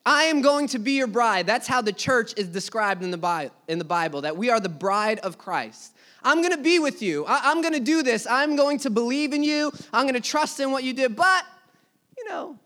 I 0.07 0.23
am 0.23 0.41
going 0.41 0.67
to 0.67 0.79
be 0.79 0.93
your 0.93 1.07
bride. 1.07 1.47
That's 1.47 1.67
how 1.67 1.81
the 1.81 1.91
church 1.91 2.33
is 2.37 2.47
described 2.47 3.03
in 3.03 3.11
the, 3.11 3.17
Bible, 3.17 3.53
in 3.67 3.77
the 3.77 3.83
Bible, 3.83 4.21
that 4.21 4.37
we 4.37 4.49
are 4.49 4.57
the 4.57 4.69
bride 4.69 5.19
of 5.19 5.37
Christ. 5.37 5.97
I'm 6.23 6.37
going 6.41 6.55
to 6.55 6.63
be 6.63 6.79
with 6.79 7.01
you. 7.01 7.25
I, 7.25 7.41
I'm 7.43 7.61
going 7.61 7.73
to 7.73 7.81
do 7.81 8.03
this. 8.03 8.25
I'm 8.25 8.55
going 8.55 8.79
to 8.79 8.89
believe 8.89 9.33
in 9.33 9.43
you. 9.43 9.69
I'm 9.91 10.05
going 10.05 10.13
to 10.13 10.21
trust 10.21 10.61
in 10.61 10.71
what 10.71 10.85
you 10.85 10.93
did. 10.93 11.17
But, 11.17 11.43
you 12.17 12.29
know, 12.29 12.57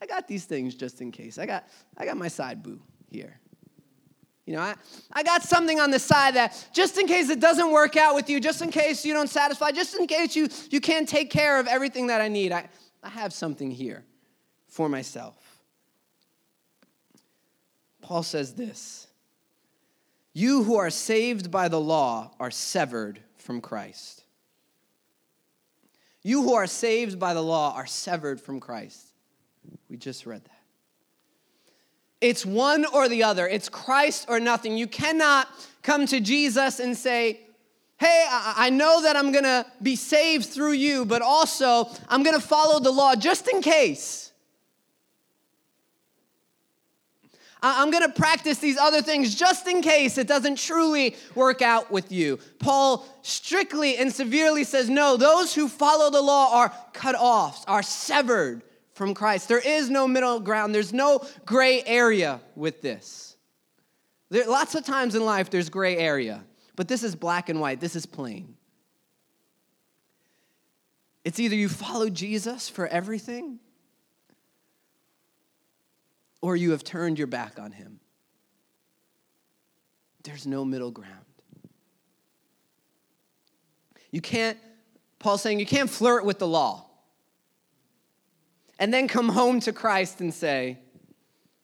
I 0.00 0.06
got 0.06 0.28
these 0.28 0.44
things 0.44 0.76
just 0.76 1.00
in 1.00 1.10
case. 1.10 1.38
I 1.38 1.46
got, 1.46 1.66
I 1.96 2.04
got 2.04 2.16
my 2.16 2.28
side 2.28 2.62
boo 2.62 2.80
here. 3.10 3.40
You 4.46 4.54
know, 4.54 4.60
I, 4.60 4.76
I 5.12 5.24
got 5.24 5.42
something 5.42 5.80
on 5.80 5.90
the 5.90 5.98
side 5.98 6.34
that 6.34 6.68
just 6.72 6.98
in 6.98 7.08
case 7.08 7.30
it 7.30 7.40
doesn't 7.40 7.72
work 7.72 7.96
out 7.96 8.14
with 8.14 8.30
you, 8.30 8.38
just 8.38 8.62
in 8.62 8.70
case 8.70 9.04
you 9.04 9.12
don't 9.12 9.28
satisfy, 9.28 9.72
just 9.72 9.96
in 9.96 10.06
case 10.06 10.36
you, 10.36 10.48
you 10.70 10.80
can't 10.80 11.08
take 11.08 11.30
care 11.30 11.58
of 11.58 11.66
everything 11.66 12.06
that 12.06 12.20
I 12.20 12.28
need, 12.28 12.52
I, 12.52 12.68
I 13.02 13.08
have 13.08 13.32
something 13.32 13.72
here 13.72 14.04
for 14.68 14.88
myself. 14.88 15.34
Paul 18.08 18.22
says 18.22 18.54
this 18.54 19.06
You 20.32 20.62
who 20.62 20.76
are 20.76 20.88
saved 20.88 21.50
by 21.50 21.68
the 21.68 21.78
law 21.78 22.30
are 22.40 22.50
severed 22.50 23.20
from 23.36 23.60
Christ. 23.60 24.24
You 26.22 26.42
who 26.42 26.54
are 26.54 26.66
saved 26.66 27.18
by 27.18 27.34
the 27.34 27.42
law 27.42 27.74
are 27.76 27.84
severed 27.84 28.40
from 28.40 28.60
Christ. 28.60 29.08
We 29.90 29.98
just 29.98 30.24
read 30.24 30.42
that. 30.42 30.62
It's 32.22 32.46
one 32.46 32.86
or 32.86 33.10
the 33.10 33.24
other. 33.24 33.46
It's 33.46 33.68
Christ 33.68 34.24
or 34.30 34.40
nothing. 34.40 34.78
You 34.78 34.86
cannot 34.86 35.46
come 35.82 36.06
to 36.06 36.18
Jesus 36.18 36.80
and 36.80 36.96
say, 36.96 37.40
Hey, 37.98 38.26
I 38.30 38.70
know 38.70 39.02
that 39.02 39.16
I'm 39.16 39.32
gonna 39.32 39.66
be 39.82 39.96
saved 39.96 40.46
through 40.46 40.72
you, 40.72 41.04
but 41.04 41.20
also 41.20 41.90
I'm 42.08 42.22
gonna 42.22 42.40
follow 42.40 42.80
the 42.80 42.90
law 42.90 43.16
just 43.16 43.48
in 43.48 43.60
case. 43.60 44.27
I'm 47.60 47.90
going 47.90 48.04
to 48.04 48.12
practice 48.12 48.58
these 48.58 48.78
other 48.78 49.02
things 49.02 49.34
just 49.34 49.66
in 49.66 49.82
case 49.82 50.16
it 50.16 50.28
doesn't 50.28 50.58
truly 50.58 51.16
work 51.34 51.60
out 51.60 51.90
with 51.90 52.12
you. 52.12 52.38
Paul 52.58 53.04
strictly 53.22 53.96
and 53.96 54.12
severely 54.12 54.64
says, 54.64 54.88
no, 54.88 55.16
those 55.16 55.54
who 55.54 55.68
follow 55.68 56.10
the 56.10 56.22
law 56.22 56.54
are 56.54 56.72
cut 56.92 57.16
off, 57.16 57.64
are 57.66 57.82
severed 57.82 58.62
from 58.92 59.14
Christ. 59.14 59.48
There 59.48 59.58
is 59.58 59.90
no 59.90 60.06
middle 60.06 60.40
ground, 60.40 60.74
there's 60.74 60.92
no 60.92 61.26
gray 61.44 61.82
area 61.84 62.40
with 62.54 62.80
this. 62.80 63.36
There, 64.30 64.46
lots 64.46 64.74
of 64.74 64.84
times 64.84 65.14
in 65.14 65.24
life, 65.24 65.50
there's 65.50 65.68
gray 65.68 65.96
area, 65.96 66.44
but 66.76 66.86
this 66.86 67.02
is 67.02 67.16
black 67.16 67.48
and 67.48 67.60
white, 67.60 67.80
this 67.80 67.96
is 67.96 68.06
plain. 68.06 68.54
It's 71.24 71.40
either 71.40 71.56
you 71.56 71.68
follow 71.68 72.08
Jesus 72.08 72.68
for 72.68 72.86
everything 72.86 73.58
or 76.40 76.56
you 76.56 76.70
have 76.70 76.84
turned 76.84 77.18
your 77.18 77.26
back 77.26 77.58
on 77.58 77.72
him. 77.72 78.00
There's 80.24 80.46
no 80.46 80.64
middle 80.64 80.90
ground. 80.90 81.24
You 84.10 84.20
can't, 84.20 84.58
Paul's 85.18 85.42
saying, 85.42 85.60
you 85.60 85.66
can't 85.66 85.90
flirt 85.90 86.24
with 86.24 86.38
the 86.38 86.46
law 86.46 86.88
and 88.78 88.92
then 88.92 89.08
come 89.08 89.28
home 89.28 89.60
to 89.60 89.72
Christ 89.72 90.20
and 90.20 90.32
say, 90.32 90.78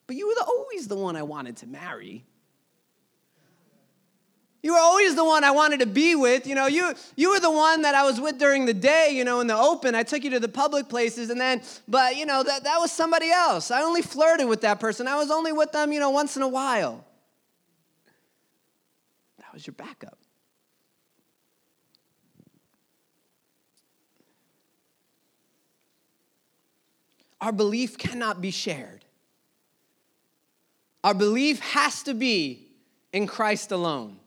But 0.06 0.16
you 0.16 0.28
were 0.28 0.34
the, 0.34 0.44
always 0.44 0.88
the 0.88 0.96
one 0.96 1.16
I 1.16 1.22
wanted 1.22 1.56
to 1.58 1.66
marry. 1.66 2.24
You 4.64 4.72
were 4.72 4.80
always 4.80 5.14
the 5.14 5.26
one 5.26 5.44
I 5.44 5.50
wanted 5.50 5.80
to 5.80 5.86
be 5.86 6.14
with. 6.14 6.46
You 6.46 6.54
know, 6.54 6.66
you, 6.66 6.94
you 7.16 7.28
were 7.28 7.38
the 7.38 7.50
one 7.50 7.82
that 7.82 7.94
I 7.94 8.02
was 8.02 8.18
with 8.18 8.38
during 8.38 8.64
the 8.64 8.72
day, 8.72 9.10
you 9.12 9.22
know, 9.22 9.40
in 9.40 9.46
the 9.46 9.54
open. 9.54 9.94
I 9.94 10.04
took 10.04 10.24
you 10.24 10.30
to 10.30 10.40
the 10.40 10.48
public 10.48 10.88
places, 10.88 11.28
and 11.28 11.38
then, 11.38 11.60
but, 11.86 12.16
you 12.16 12.24
know, 12.24 12.42
that, 12.42 12.64
that 12.64 12.78
was 12.80 12.90
somebody 12.90 13.30
else. 13.30 13.70
I 13.70 13.82
only 13.82 14.00
flirted 14.00 14.48
with 14.48 14.62
that 14.62 14.80
person. 14.80 15.06
I 15.06 15.16
was 15.16 15.30
only 15.30 15.52
with 15.52 15.72
them, 15.72 15.92
you 15.92 16.00
know, 16.00 16.08
once 16.08 16.36
in 16.36 16.42
a 16.42 16.48
while. 16.48 17.04
That 19.36 19.52
was 19.52 19.66
your 19.66 19.74
backup. 19.74 20.16
Our 27.38 27.52
belief 27.52 27.98
cannot 27.98 28.40
be 28.40 28.50
shared. 28.50 29.04
Our 31.04 31.12
belief 31.12 31.60
has 31.60 32.02
to 32.04 32.14
be 32.14 32.66
in 33.12 33.26
Christ 33.26 33.70
alone. 33.70 34.20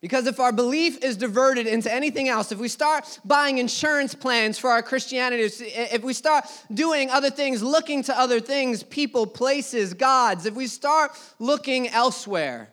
Because 0.00 0.26
if 0.26 0.40
our 0.40 0.52
belief 0.52 1.04
is 1.04 1.16
diverted 1.18 1.66
into 1.66 1.92
anything 1.92 2.28
else, 2.28 2.52
if 2.52 2.58
we 2.58 2.68
start 2.68 3.20
buying 3.24 3.58
insurance 3.58 4.14
plans 4.14 4.58
for 4.58 4.70
our 4.70 4.82
Christianity, 4.82 5.42
if 5.42 6.02
we 6.02 6.14
start 6.14 6.46
doing 6.72 7.10
other 7.10 7.28
things, 7.28 7.62
looking 7.62 8.02
to 8.04 8.18
other 8.18 8.40
things, 8.40 8.82
people, 8.82 9.26
places, 9.26 9.92
gods, 9.92 10.46
if 10.46 10.54
we 10.54 10.66
start 10.66 11.12
looking 11.38 11.88
elsewhere, 11.88 12.70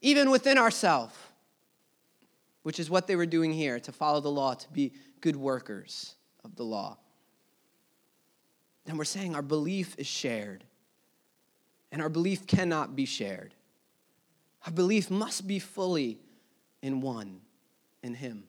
even 0.00 0.30
within 0.30 0.58
ourselves, 0.58 1.14
which 2.64 2.80
is 2.80 2.90
what 2.90 3.06
they 3.06 3.14
were 3.14 3.26
doing 3.26 3.52
here 3.52 3.78
to 3.78 3.92
follow 3.92 4.20
the 4.20 4.30
law, 4.30 4.54
to 4.54 4.68
be 4.72 4.92
good 5.20 5.36
workers 5.36 6.16
of 6.44 6.56
the 6.56 6.64
law, 6.64 6.98
then 8.84 8.96
we're 8.96 9.04
saying 9.04 9.36
our 9.36 9.42
belief 9.42 9.94
is 9.96 10.08
shared. 10.08 10.64
And 11.92 12.02
our 12.02 12.08
belief 12.08 12.48
cannot 12.48 12.96
be 12.96 13.04
shared. 13.04 13.54
Our 14.66 14.72
belief 14.72 15.12
must 15.12 15.46
be 15.46 15.60
fully 15.60 16.18
in 16.84 17.00
one, 17.00 17.40
in 18.02 18.12
Him. 18.12 18.44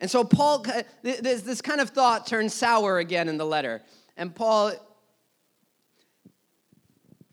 And 0.00 0.10
so 0.10 0.24
Paul, 0.24 0.66
this, 1.02 1.42
this 1.42 1.62
kind 1.62 1.80
of 1.80 1.90
thought 1.90 2.26
turns 2.26 2.52
sour 2.52 2.98
again 2.98 3.28
in 3.28 3.38
the 3.38 3.46
letter. 3.46 3.80
And 4.16 4.34
Paul, 4.34 4.72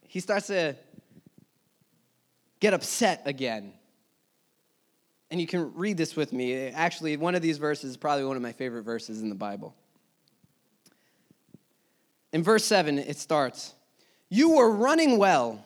he 0.07 0.19
starts 0.19 0.47
to 0.47 0.75
get 2.59 2.75
upset 2.75 3.23
again. 3.25 3.73
And 5.31 5.41
you 5.41 5.47
can 5.47 5.73
read 5.73 5.97
this 5.97 6.15
with 6.15 6.31
me. 6.31 6.67
Actually, 6.67 7.17
one 7.17 7.33
of 7.33 7.41
these 7.41 7.57
verses 7.57 7.89
is 7.89 7.97
probably 7.97 8.25
one 8.25 8.35
of 8.35 8.43
my 8.43 8.51
favorite 8.51 8.83
verses 8.83 9.21
in 9.21 9.29
the 9.29 9.35
Bible. 9.35 9.73
In 12.31 12.43
verse 12.43 12.65
7, 12.65 12.99
it 12.99 13.17
starts 13.17 13.73
You 14.29 14.57
were 14.57 14.69
running 14.69 15.17
well 15.17 15.65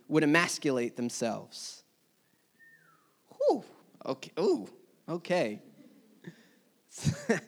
would 0.11 0.23
emasculate 0.23 0.95
themselves. 0.97 1.83
Whew. 3.29 3.63
Okay. 4.05 4.31
Ooh. 4.37 4.67
Okay. 5.07 5.61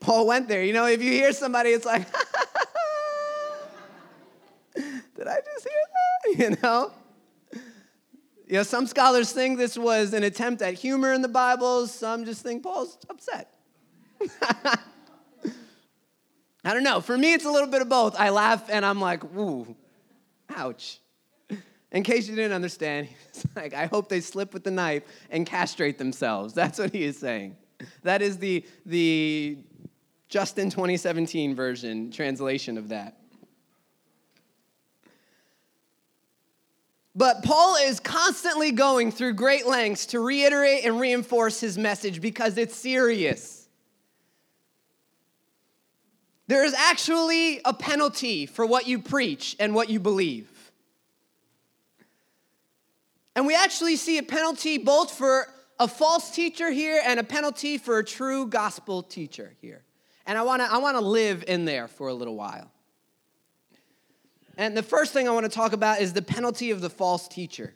Paul 0.00 0.26
went 0.26 0.48
there. 0.48 0.64
You 0.64 0.72
know, 0.72 0.86
if 0.86 1.02
you 1.02 1.12
hear 1.12 1.32
somebody, 1.32 1.68
it's 1.70 1.84
like, 1.84 2.10
did 4.74 5.28
I 5.28 5.40
just 5.44 5.68
hear 5.68 5.72
that? 5.72 5.90
You 6.38 6.56
know? 6.62 6.90
You 8.46 8.54
know, 8.54 8.62
some 8.62 8.86
scholars 8.86 9.30
think 9.30 9.58
this 9.58 9.76
was 9.76 10.14
an 10.14 10.22
attempt 10.22 10.62
at 10.62 10.72
humor 10.72 11.12
in 11.12 11.20
the 11.20 11.28
Bible. 11.28 11.86
Some 11.86 12.24
just 12.24 12.42
think 12.42 12.62
Paul's 12.62 12.96
upset. 13.10 13.52
I 16.64 16.72
don't 16.72 16.84
know. 16.84 17.02
For 17.02 17.18
me, 17.18 17.34
it's 17.34 17.44
a 17.44 17.50
little 17.50 17.68
bit 17.68 17.82
of 17.82 17.90
both. 17.90 18.18
I 18.18 18.30
laugh 18.30 18.70
and 18.70 18.86
I'm 18.86 19.02
like, 19.02 19.22
ooh, 19.36 19.76
ouch. 20.48 21.00
In 21.94 22.02
case 22.02 22.28
you 22.28 22.34
didn't 22.34 22.52
understand, 22.52 23.08
he's 23.32 23.46
like, 23.56 23.72
I 23.72 23.86
hope 23.86 24.08
they 24.10 24.20
slip 24.20 24.52
with 24.52 24.64
the 24.64 24.70
knife 24.70 25.04
and 25.30 25.46
castrate 25.46 25.96
themselves. 25.96 26.52
That's 26.54 26.78
what 26.78 26.92
he 26.92 27.04
is 27.04 27.16
saying. 27.16 27.56
That 28.02 28.20
is 28.20 28.38
the, 28.38 28.64
the 28.84 29.58
Justin 30.28 30.68
2017 30.68 31.54
version, 31.54 32.10
translation 32.10 32.76
of 32.76 32.88
that. 32.88 33.16
But 37.16 37.44
Paul 37.44 37.76
is 37.76 38.00
constantly 38.00 38.72
going 38.72 39.12
through 39.12 39.34
great 39.34 39.66
lengths 39.66 40.06
to 40.06 40.18
reiterate 40.18 40.84
and 40.84 40.98
reinforce 40.98 41.60
his 41.60 41.78
message 41.78 42.20
because 42.20 42.58
it's 42.58 42.74
serious. 42.74 43.68
There 46.48 46.64
is 46.64 46.74
actually 46.74 47.60
a 47.64 47.72
penalty 47.72 48.46
for 48.46 48.66
what 48.66 48.88
you 48.88 48.98
preach 48.98 49.54
and 49.60 49.76
what 49.76 49.90
you 49.90 50.00
believe. 50.00 50.50
And 53.36 53.46
we 53.46 53.54
actually 53.54 53.96
see 53.96 54.18
a 54.18 54.22
penalty 54.22 54.78
both 54.78 55.10
for 55.10 55.46
a 55.78 55.88
false 55.88 56.30
teacher 56.30 56.70
here 56.70 57.02
and 57.04 57.18
a 57.18 57.24
penalty 57.24 57.78
for 57.78 57.98
a 57.98 58.04
true 58.04 58.46
gospel 58.46 59.02
teacher 59.02 59.54
here. 59.60 59.82
And 60.26 60.38
I 60.38 60.42
wanna, 60.42 60.68
I 60.70 60.78
wanna 60.78 61.00
live 61.00 61.44
in 61.46 61.64
there 61.64 61.88
for 61.88 62.08
a 62.08 62.14
little 62.14 62.36
while. 62.36 62.70
And 64.56 64.76
the 64.76 64.82
first 64.82 65.12
thing 65.12 65.28
I 65.28 65.32
wanna 65.32 65.48
talk 65.48 65.72
about 65.72 66.00
is 66.00 66.12
the 66.12 66.22
penalty 66.22 66.70
of 66.70 66.80
the 66.80 66.90
false 66.90 67.26
teacher. 67.26 67.74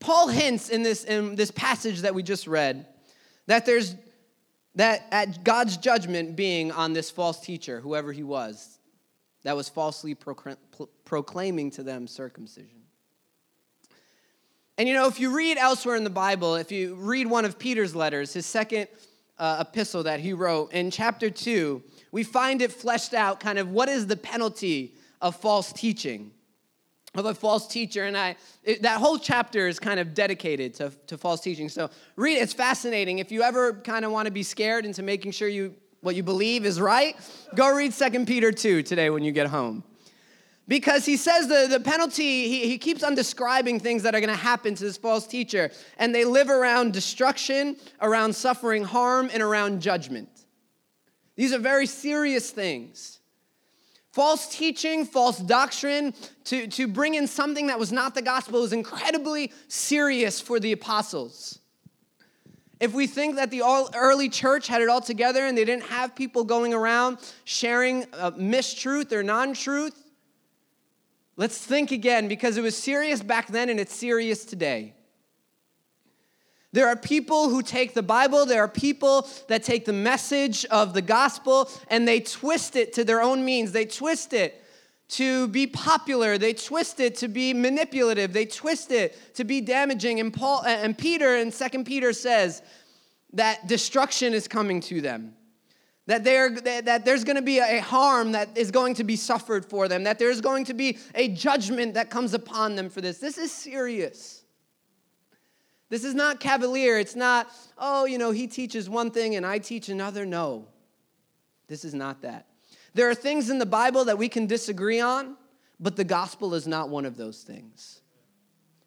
Paul 0.00 0.28
hints 0.28 0.68
in 0.68 0.82
this, 0.82 1.04
in 1.04 1.36
this 1.36 1.50
passage 1.50 2.00
that 2.00 2.14
we 2.14 2.22
just 2.22 2.46
read 2.46 2.86
that 3.46 3.66
there's 3.66 3.96
that 4.74 5.06
at 5.10 5.44
God's 5.44 5.76
judgment 5.76 6.34
being 6.34 6.72
on 6.72 6.92
this 6.92 7.10
false 7.10 7.40
teacher, 7.40 7.80
whoever 7.80 8.12
he 8.12 8.22
was, 8.22 8.78
that 9.42 9.56
was 9.56 9.68
falsely 9.68 10.16
proclaiming 11.04 11.70
to 11.72 11.82
them 11.82 12.06
circumcision. 12.06 12.81
And 14.78 14.88
you 14.88 14.94
know, 14.94 15.06
if 15.06 15.20
you 15.20 15.36
read 15.36 15.58
elsewhere 15.58 15.96
in 15.96 16.04
the 16.04 16.10
Bible, 16.10 16.56
if 16.56 16.72
you 16.72 16.94
read 16.94 17.26
one 17.26 17.44
of 17.44 17.58
Peter's 17.58 17.94
letters, 17.94 18.32
his 18.32 18.46
second 18.46 18.88
uh, 19.38 19.64
epistle 19.68 20.04
that 20.04 20.20
he 20.20 20.32
wrote, 20.32 20.72
in 20.72 20.90
chapter 20.90 21.28
2, 21.28 21.82
we 22.10 22.22
find 22.22 22.62
it 22.62 22.72
fleshed 22.72 23.12
out 23.12 23.40
kind 23.40 23.58
of 23.58 23.68
what 23.70 23.88
is 23.88 24.06
the 24.06 24.16
penalty 24.16 24.94
of 25.20 25.36
false 25.36 25.72
teaching, 25.72 26.30
of 27.14 27.26
a 27.26 27.34
false 27.34 27.66
teacher. 27.66 28.04
And 28.04 28.16
I, 28.16 28.36
it, 28.64 28.82
that 28.82 28.98
whole 28.98 29.18
chapter 29.18 29.68
is 29.68 29.78
kind 29.78 30.00
of 30.00 30.14
dedicated 30.14 30.74
to, 30.74 30.90
to 31.06 31.18
false 31.18 31.42
teaching. 31.42 31.68
So 31.68 31.90
read 32.16 32.38
it, 32.38 32.42
it's 32.42 32.54
fascinating. 32.54 33.18
If 33.18 33.30
you 33.30 33.42
ever 33.42 33.74
kind 33.74 34.04
of 34.04 34.10
want 34.10 34.26
to 34.26 34.32
be 34.32 34.42
scared 34.42 34.86
into 34.86 35.02
making 35.02 35.32
sure 35.32 35.48
you 35.48 35.74
what 36.00 36.16
you 36.16 36.22
believe 36.22 36.66
is 36.66 36.80
right, 36.80 37.14
go 37.54 37.74
read 37.74 37.92
2 37.92 38.24
Peter 38.24 38.50
2 38.50 38.82
today 38.82 39.10
when 39.10 39.22
you 39.22 39.32
get 39.32 39.46
home. 39.46 39.84
Because 40.72 41.04
he 41.04 41.18
says 41.18 41.48
the, 41.48 41.66
the 41.68 41.80
penalty, 41.80 42.48
he, 42.48 42.66
he 42.66 42.78
keeps 42.78 43.02
on 43.02 43.14
describing 43.14 43.78
things 43.78 44.04
that 44.04 44.14
are 44.14 44.20
going 44.20 44.30
to 44.30 44.34
happen 44.34 44.74
to 44.74 44.84
this 44.84 44.96
false 44.96 45.26
teacher. 45.26 45.70
And 45.98 46.14
they 46.14 46.24
live 46.24 46.48
around 46.48 46.94
destruction, 46.94 47.76
around 48.00 48.34
suffering 48.34 48.82
harm, 48.82 49.28
and 49.34 49.42
around 49.42 49.82
judgment. 49.82 50.30
These 51.36 51.52
are 51.52 51.58
very 51.58 51.84
serious 51.84 52.50
things. 52.50 53.20
False 54.12 54.48
teaching, 54.48 55.04
false 55.04 55.40
doctrine, 55.40 56.14
to, 56.44 56.66
to 56.68 56.88
bring 56.88 57.16
in 57.16 57.26
something 57.26 57.66
that 57.66 57.78
was 57.78 57.92
not 57.92 58.14
the 58.14 58.22
gospel 58.22 58.62
was 58.62 58.72
incredibly 58.72 59.52
serious 59.68 60.40
for 60.40 60.58
the 60.58 60.72
apostles. 60.72 61.58
If 62.80 62.94
we 62.94 63.06
think 63.06 63.36
that 63.36 63.50
the 63.50 63.60
early 63.94 64.30
church 64.30 64.68
had 64.68 64.80
it 64.80 64.88
all 64.88 65.02
together 65.02 65.44
and 65.44 65.54
they 65.54 65.66
didn't 65.66 65.84
have 65.90 66.14
people 66.14 66.44
going 66.44 66.72
around 66.72 67.18
sharing 67.44 68.06
uh, 68.14 68.30
mistruth 68.30 69.12
or 69.12 69.22
non 69.22 69.52
truth, 69.52 70.02
let's 71.36 71.58
think 71.58 71.90
again 71.90 72.28
because 72.28 72.56
it 72.56 72.62
was 72.62 72.76
serious 72.76 73.22
back 73.22 73.48
then 73.48 73.68
and 73.68 73.80
it's 73.80 73.94
serious 73.94 74.44
today. 74.44 74.94
There 76.72 76.88
are 76.88 76.96
people 76.96 77.50
who 77.50 77.62
take 77.62 77.92
the 77.92 78.02
Bible, 78.02 78.46
there 78.46 78.62
are 78.64 78.68
people 78.68 79.28
that 79.48 79.62
take 79.62 79.84
the 79.84 79.92
message 79.92 80.64
of 80.66 80.94
the 80.94 81.02
gospel 81.02 81.70
and 81.88 82.08
they 82.08 82.20
twist 82.20 82.76
it 82.76 82.94
to 82.94 83.04
their 83.04 83.20
own 83.20 83.44
means. 83.44 83.72
They 83.72 83.84
twist 83.84 84.32
it 84.32 84.64
to 85.10 85.48
be 85.48 85.66
popular, 85.66 86.38
they 86.38 86.54
twist 86.54 86.98
it 86.98 87.16
to 87.16 87.28
be 87.28 87.52
manipulative, 87.52 88.32
they 88.32 88.46
twist 88.46 88.90
it 88.90 89.34
to 89.34 89.44
be 89.44 89.60
damaging. 89.60 90.20
And 90.20 90.32
Paul 90.32 90.64
and 90.64 90.96
Peter 90.96 91.36
in 91.36 91.52
Second 91.52 91.84
Peter 91.84 92.14
says 92.14 92.62
that 93.34 93.66
destruction 93.66 94.32
is 94.32 94.48
coming 94.48 94.80
to 94.80 95.02
them. 95.02 95.34
That, 96.06 96.24
they're, 96.24 96.50
that 96.50 97.04
there's 97.04 97.22
going 97.22 97.36
to 97.36 97.42
be 97.42 97.58
a 97.60 97.80
harm 97.80 98.32
that 98.32 98.58
is 98.58 98.72
going 98.72 98.94
to 98.94 99.04
be 99.04 99.14
suffered 99.14 99.64
for 99.64 99.86
them, 99.86 100.02
that 100.04 100.18
there's 100.18 100.40
going 100.40 100.64
to 100.64 100.74
be 100.74 100.98
a 101.14 101.28
judgment 101.28 101.94
that 101.94 102.10
comes 102.10 102.34
upon 102.34 102.74
them 102.74 102.90
for 102.90 103.00
this. 103.00 103.18
This 103.18 103.38
is 103.38 103.52
serious. 103.52 104.42
This 105.90 106.04
is 106.04 106.14
not 106.14 106.40
cavalier. 106.40 106.98
It's 106.98 107.14
not, 107.14 107.48
oh, 107.78 108.06
you 108.06 108.18
know, 108.18 108.32
he 108.32 108.48
teaches 108.48 108.90
one 108.90 109.10
thing 109.10 109.36
and 109.36 109.46
I 109.46 109.58
teach 109.58 109.90
another. 109.90 110.26
No, 110.26 110.66
this 111.68 111.84
is 111.84 111.94
not 111.94 112.22
that. 112.22 112.46
There 112.94 113.08
are 113.08 113.14
things 113.14 113.48
in 113.48 113.58
the 113.58 113.66
Bible 113.66 114.06
that 114.06 114.18
we 114.18 114.28
can 114.28 114.46
disagree 114.46 115.00
on, 115.00 115.36
but 115.78 115.94
the 115.94 116.04
gospel 116.04 116.54
is 116.54 116.66
not 116.66 116.88
one 116.88 117.04
of 117.04 117.16
those 117.16 117.42
things. 117.42 118.00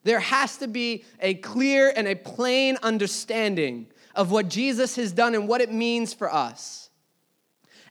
There 0.04 0.20
has 0.20 0.58
to 0.58 0.68
be 0.68 1.06
a 1.20 1.36
clear 1.36 1.94
and 1.96 2.08
a 2.08 2.16
plain 2.16 2.78
understanding 2.84 3.88
of 4.16 4.32
what 4.32 4.50
Jesus 4.50 4.96
has 4.98 5.12
done 5.12 5.34
and 5.34 5.48
what 5.48 5.62
it 5.62 5.72
means 5.72 6.14
for 6.14 6.32
us. 6.32 6.85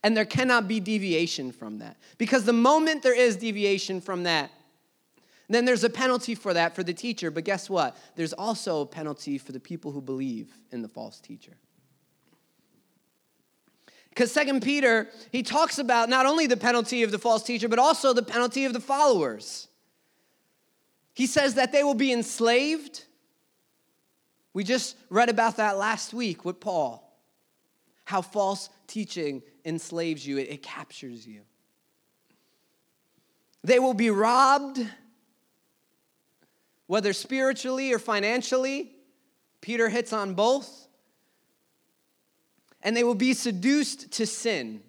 And 0.05 0.15
there 0.15 0.27
cannot 0.27 0.69
be 0.69 0.81
deviation 0.81 1.51
from 1.51 1.79
that. 1.79 1.97
Because 2.19 2.45
the 2.45 2.53
moment 2.53 3.03
there 3.03 3.19
is 3.19 3.37
deviation 3.37 4.03
from 4.03 4.25
that, 4.25 4.53
then 5.49 5.65
there's 5.65 5.83
a 5.83 5.91
penalty 5.91 6.35
for 6.35 6.53
that 6.53 6.75
for 6.75 6.83
the 6.83 6.93
teacher, 6.93 7.31
but 7.31 7.45
guess 7.45 7.71
what? 7.71 7.97
There's 8.15 8.35
also 8.35 8.83
a 8.83 8.87
penalty 8.87 9.39
for 9.39 9.53
the 9.53 9.61
people 9.61 9.93
who 9.93 10.03
believe 10.03 10.53
in 10.71 10.83
the 10.83 10.89
false 10.89 11.21
teacher. 11.21 11.57
Because 14.11 14.31
Second 14.31 14.63
Peter, 14.63 15.09
he 15.33 15.43
talks 15.43 15.79
about 15.79 16.11
not 16.11 16.27
only 16.27 16.47
the 16.47 16.57
penalty 16.57 17.03
of 17.03 17.11
the 17.11 17.19
false 17.19 17.43
teacher, 17.43 17.69
but 17.69 17.79
also 17.79 18.13
the 18.13 18.23
penalty 18.23 18.67
of 18.67 18.75
the 18.75 18.81
followers. 18.81 19.69
He 21.15 21.27
says 21.27 21.55
that 21.55 21.73
they 21.73 21.83
will 21.83 21.95
be 21.95 22.13
enslaved. 22.13 23.05
We 24.53 24.65
just 24.65 24.97
read 25.09 25.31
about 25.31 25.57
that 25.57 25.79
last 25.79 26.13
week 26.13 26.45
with 26.45 26.61
Paul. 26.61 27.01
How 28.05 28.21
false 28.21 28.69
teaching 28.87 29.43
enslaves 29.65 30.27
you, 30.27 30.39
it, 30.39 30.51
it 30.51 30.63
captures 30.63 31.27
you. 31.27 31.43
They 33.63 33.79
will 33.79 33.95
be 33.95 34.11
robbed 34.11 34.81
whether 36.87 37.13
spiritually 37.13 37.93
or 37.93 37.99
financially. 37.99 38.93
Peter 39.61 39.89
hits 39.89 40.13
on 40.13 40.35
both. 40.35 40.89
And 42.83 42.95
they 42.95 43.05
will 43.05 43.15
be 43.15 43.33
seduced 43.33 44.13
to 44.13 44.27
sin. 44.27 44.83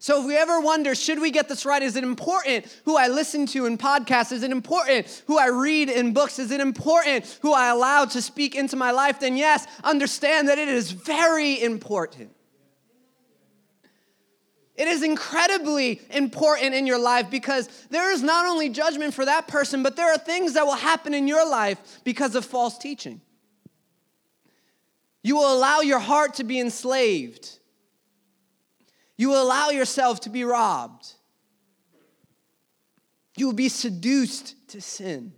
So, 0.00 0.20
if 0.20 0.26
we 0.26 0.36
ever 0.36 0.60
wonder, 0.60 0.94
should 0.94 1.20
we 1.20 1.32
get 1.32 1.48
this 1.48 1.66
right? 1.66 1.82
Is 1.82 1.96
it 1.96 2.04
important 2.04 2.66
who 2.84 2.96
I 2.96 3.08
listen 3.08 3.46
to 3.46 3.66
in 3.66 3.76
podcasts? 3.76 4.30
Is 4.30 4.44
it 4.44 4.52
important 4.52 5.24
who 5.26 5.38
I 5.38 5.48
read 5.48 5.90
in 5.90 6.12
books? 6.12 6.38
Is 6.38 6.52
it 6.52 6.60
important 6.60 7.38
who 7.42 7.52
I 7.52 7.68
allow 7.68 8.04
to 8.04 8.22
speak 8.22 8.54
into 8.54 8.76
my 8.76 8.92
life? 8.92 9.18
Then, 9.18 9.36
yes, 9.36 9.66
understand 9.82 10.48
that 10.48 10.58
it 10.58 10.68
is 10.68 10.92
very 10.92 11.60
important. 11.60 12.30
It 14.76 14.86
is 14.86 15.02
incredibly 15.02 16.00
important 16.10 16.72
in 16.72 16.86
your 16.86 17.00
life 17.00 17.28
because 17.28 17.68
there 17.90 18.12
is 18.12 18.22
not 18.22 18.46
only 18.46 18.68
judgment 18.68 19.12
for 19.12 19.24
that 19.24 19.48
person, 19.48 19.82
but 19.82 19.96
there 19.96 20.12
are 20.12 20.18
things 20.18 20.54
that 20.54 20.64
will 20.64 20.76
happen 20.76 21.12
in 21.12 21.26
your 21.26 21.48
life 21.48 22.00
because 22.04 22.36
of 22.36 22.44
false 22.44 22.78
teaching. 22.78 23.20
You 25.24 25.34
will 25.34 25.52
allow 25.52 25.80
your 25.80 25.98
heart 25.98 26.34
to 26.34 26.44
be 26.44 26.60
enslaved. 26.60 27.58
You 29.18 29.28
will 29.28 29.42
allow 29.42 29.70
yourself 29.70 30.20
to 30.20 30.30
be 30.30 30.44
robbed. 30.44 31.12
You 33.36 33.46
will 33.46 33.52
be 33.52 33.68
seduced 33.68 34.54
to 34.68 34.80
sin. 34.80 35.32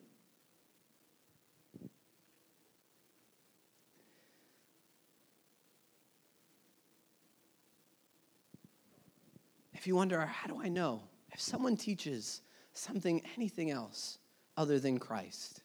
If 9.72 9.86
you 9.86 9.96
wonder, 9.96 10.20
how 10.26 10.46
do 10.46 10.60
I 10.62 10.68
know? 10.68 11.00
If 11.32 11.40
someone 11.40 11.74
teaches 11.74 12.42
something, 12.74 13.22
anything 13.34 13.70
else 13.70 14.18
other 14.58 14.78
than 14.78 14.98
Christ, 14.98 15.62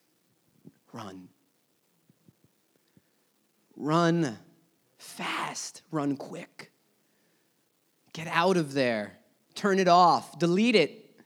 run. 0.94 1.28
Run 3.76 4.38
fast, 4.98 5.82
run 5.92 6.16
quick. 6.16 6.72
Get 8.16 8.28
out 8.28 8.56
of 8.56 8.72
there. 8.72 9.18
Turn 9.56 9.78
it 9.78 9.90
off, 9.90 10.40
delete 10.40 10.76
it. 10.76 11.20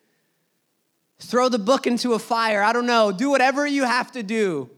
Throw 1.20 1.48
the 1.48 1.60
book 1.60 1.86
into 1.86 2.14
a 2.14 2.20
fire. 2.20 2.64
I 2.64 2.74
don't 2.74 2.88
know. 2.88 3.12
Do 3.12 3.30
whatever 3.30 3.68
you 3.68 3.84
have 3.84 4.12
to 4.14 4.24
do. 4.24 4.72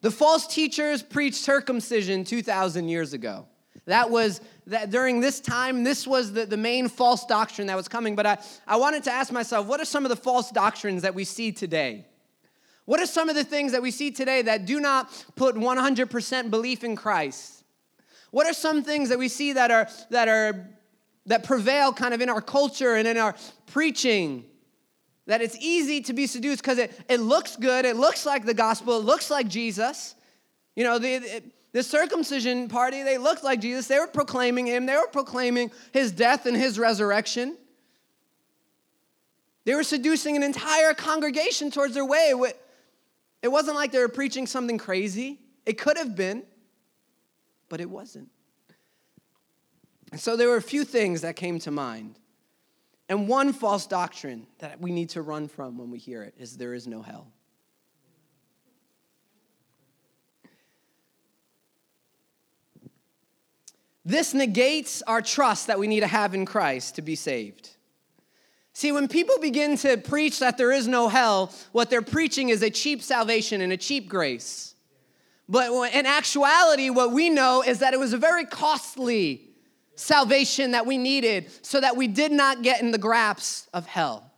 The 0.00 0.10
false 0.10 0.48
teachers 0.48 1.00
preached 1.00 1.36
circumcision 1.36 2.24
2,000 2.24 2.88
years 2.88 3.12
ago. 3.12 3.46
That 3.84 4.10
was 4.10 4.40
that 4.66 4.90
during 4.90 5.20
this 5.20 5.38
time, 5.38 5.84
this 5.84 6.08
was 6.08 6.32
the, 6.32 6.44
the 6.44 6.56
main 6.56 6.88
false 6.88 7.24
doctrine 7.24 7.68
that 7.68 7.76
was 7.76 7.86
coming. 7.86 8.16
But 8.16 8.26
I, 8.26 8.38
I 8.66 8.76
wanted 8.76 9.04
to 9.04 9.12
ask 9.12 9.30
myself, 9.30 9.68
what 9.68 9.80
are 9.80 9.84
some 9.84 10.04
of 10.04 10.08
the 10.08 10.16
false 10.16 10.50
doctrines 10.50 11.02
that 11.02 11.14
we 11.14 11.22
see 11.22 11.52
today? 11.52 12.04
What 12.84 13.00
are 13.00 13.06
some 13.06 13.28
of 13.28 13.34
the 13.36 13.44
things 13.44 13.72
that 13.72 13.82
we 13.82 13.90
see 13.90 14.10
today 14.10 14.42
that 14.42 14.66
do 14.66 14.80
not 14.80 15.10
put 15.36 15.54
100% 15.54 16.50
belief 16.50 16.82
in 16.82 16.96
Christ? 16.96 17.64
What 18.30 18.46
are 18.46 18.54
some 18.54 18.82
things 18.82 19.10
that 19.10 19.18
we 19.18 19.28
see 19.28 19.52
that 19.52 19.70
are 19.70 19.88
that 20.10 20.26
are 20.28 20.68
that 21.26 21.44
prevail 21.44 21.92
kind 21.92 22.14
of 22.14 22.20
in 22.20 22.28
our 22.28 22.40
culture 22.40 22.96
and 22.96 23.06
in 23.06 23.16
our 23.16 23.36
preaching 23.66 24.44
that 25.26 25.40
it's 25.40 25.56
easy 25.60 26.00
to 26.00 26.12
be 26.12 26.26
seduced 26.26 26.62
because 26.62 26.78
it, 26.78 26.98
it 27.08 27.20
looks 27.20 27.56
good, 27.56 27.84
it 27.84 27.96
looks 27.96 28.26
like 28.26 28.44
the 28.44 28.54
gospel, 28.54 28.98
it 28.98 29.04
looks 29.04 29.30
like 29.30 29.46
Jesus. 29.48 30.16
You 30.74 30.84
know, 30.84 30.98
the, 30.98 31.42
the 31.72 31.82
circumcision 31.82 32.68
party, 32.68 33.02
they 33.02 33.18
looked 33.18 33.44
like 33.44 33.60
Jesus. 33.60 33.86
They 33.86 33.98
were 33.98 34.08
proclaiming 34.08 34.66
him, 34.66 34.86
they 34.86 34.96
were 34.96 35.06
proclaiming 35.06 35.70
his 35.92 36.10
death 36.10 36.46
and 36.46 36.56
his 36.56 36.78
resurrection. 36.78 37.56
They 39.64 39.76
were 39.76 39.84
seducing 39.84 40.34
an 40.36 40.42
entire 40.42 40.92
congregation 40.92 41.70
towards 41.70 41.94
their 41.94 42.04
way. 42.04 42.34
It 43.42 43.50
wasn't 43.50 43.76
like 43.76 43.92
they 43.92 43.98
were 43.98 44.08
preaching 44.08 44.46
something 44.46 44.78
crazy. 44.78 45.40
It 45.66 45.78
could 45.78 45.98
have 45.98 46.14
been, 46.14 46.44
but 47.68 47.80
it 47.80 47.90
wasn't. 47.90 48.30
And 50.12 50.20
so 50.20 50.36
there 50.36 50.48
were 50.48 50.56
a 50.56 50.62
few 50.62 50.84
things 50.84 51.22
that 51.22 51.36
came 51.36 51.58
to 51.60 51.70
mind. 51.70 52.18
And 53.08 53.28
one 53.28 53.52
false 53.52 53.86
doctrine 53.86 54.46
that 54.58 54.80
we 54.80 54.92
need 54.92 55.10
to 55.10 55.22
run 55.22 55.48
from 55.48 55.76
when 55.76 55.90
we 55.90 55.98
hear 55.98 56.22
it 56.22 56.34
is 56.38 56.56
there 56.56 56.74
is 56.74 56.86
no 56.86 57.02
hell. 57.02 57.26
This 64.04 64.34
negates 64.34 65.02
our 65.02 65.22
trust 65.22 65.68
that 65.68 65.78
we 65.78 65.86
need 65.86 66.00
to 66.00 66.06
have 66.06 66.34
in 66.34 66.44
Christ 66.44 66.96
to 66.96 67.02
be 67.02 67.14
saved. 67.14 67.70
See, 68.74 68.90
when 68.90 69.06
people 69.06 69.38
begin 69.38 69.76
to 69.78 69.98
preach 69.98 70.38
that 70.38 70.56
there 70.56 70.72
is 70.72 70.88
no 70.88 71.08
hell, 71.08 71.52
what 71.72 71.90
they're 71.90 72.02
preaching 72.02 72.48
is 72.48 72.62
a 72.62 72.70
cheap 72.70 73.02
salvation 73.02 73.60
and 73.60 73.72
a 73.72 73.76
cheap 73.76 74.08
grace. 74.08 74.74
But 75.48 75.70
in 75.92 76.06
actuality, 76.06 76.88
what 76.88 77.12
we 77.12 77.28
know 77.28 77.62
is 77.62 77.80
that 77.80 77.92
it 77.92 78.00
was 78.00 78.14
a 78.14 78.18
very 78.18 78.46
costly 78.46 79.50
salvation 79.94 80.70
that 80.70 80.86
we 80.86 80.96
needed 80.96 81.50
so 81.60 81.80
that 81.80 81.96
we 81.96 82.08
did 82.08 82.32
not 82.32 82.62
get 82.62 82.80
in 82.80 82.90
the 82.90 82.98
grasp 82.98 83.68
of 83.74 83.86
hell. 83.86 84.31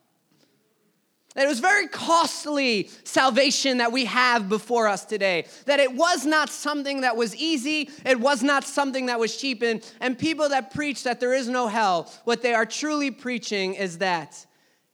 That 1.35 1.47
it 1.47 1.49
was 1.49 1.59
very 1.59 1.89
costly 1.89 2.91
salvation 3.03 3.79
that 3.79 3.91
we 3.91 4.05
have 4.05 4.49
before 4.49 4.87
us 4.87 5.05
today. 5.05 5.47
That 5.67 5.81
it 5.81 5.93
was 5.93 6.25
not 6.25 6.49
something 6.49 7.01
that 7.01 7.17
was 7.17 7.35
easy, 7.35 7.91
it 8.07 8.21
was 8.21 8.43
not 8.43 8.65
something 8.65 9.07
that 9.07 9.19
was 9.19 9.37
cheap. 9.37 9.63
And, 9.63 9.85
and 10.01 10.17
people 10.17 10.49
that 10.51 10.73
preach 10.73 11.03
that 11.03 11.19
there 11.19 11.35
is 11.35 11.49
no 11.49 11.67
hell, 11.67 12.13
what 12.23 12.43
they 12.43 12.55
are 12.55 12.65
truly 12.65 13.11
preaching 13.11 13.75
is 13.75 13.99
that 13.99 14.47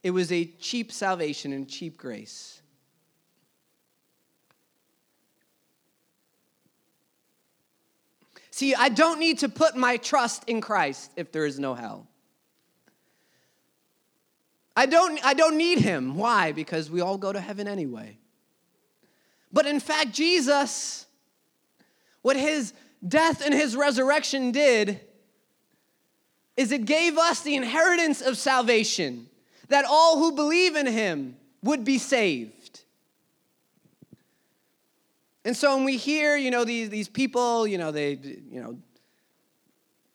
it 0.02 0.12
was 0.12 0.32
a 0.32 0.46
cheap 0.46 0.92
salvation 0.92 1.52
and 1.52 1.68
cheap 1.68 1.98
grace. 1.98 2.62
See, 8.50 8.74
I 8.74 8.90
don't 8.90 9.18
need 9.18 9.38
to 9.38 9.48
put 9.48 9.76
my 9.76 9.96
trust 9.96 10.44
in 10.46 10.60
Christ 10.60 11.12
if 11.16 11.32
there 11.32 11.46
is 11.46 11.58
no 11.58 11.74
hell. 11.74 12.09
I 14.80 14.86
don't, 14.86 15.22
I 15.22 15.34
don't 15.34 15.58
need 15.58 15.80
him. 15.80 16.14
Why? 16.14 16.52
Because 16.52 16.90
we 16.90 17.02
all 17.02 17.18
go 17.18 17.34
to 17.34 17.38
heaven 17.38 17.68
anyway. 17.68 18.16
But 19.52 19.66
in 19.66 19.78
fact, 19.78 20.12
Jesus, 20.12 21.04
what 22.22 22.34
his 22.34 22.72
death 23.06 23.44
and 23.44 23.52
his 23.52 23.76
resurrection 23.76 24.52
did 24.52 24.98
is 26.56 26.72
it 26.72 26.86
gave 26.86 27.18
us 27.18 27.42
the 27.42 27.56
inheritance 27.56 28.22
of 28.22 28.38
salvation, 28.38 29.28
that 29.68 29.84
all 29.84 30.18
who 30.18 30.32
believe 30.32 30.76
in 30.76 30.86
him 30.86 31.36
would 31.62 31.84
be 31.84 31.98
saved. 31.98 32.80
And 35.44 35.54
so 35.54 35.76
when 35.76 35.84
we 35.84 35.98
hear, 35.98 36.38
you 36.38 36.50
know, 36.50 36.64
these, 36.64 36.88
these 36.88 37.08
people, 37.08 37.66
you 37.66 37.76
know, 37.76 37.90
they, 37.90 38.12
you 38.14 38.62
know, 38.62 38.78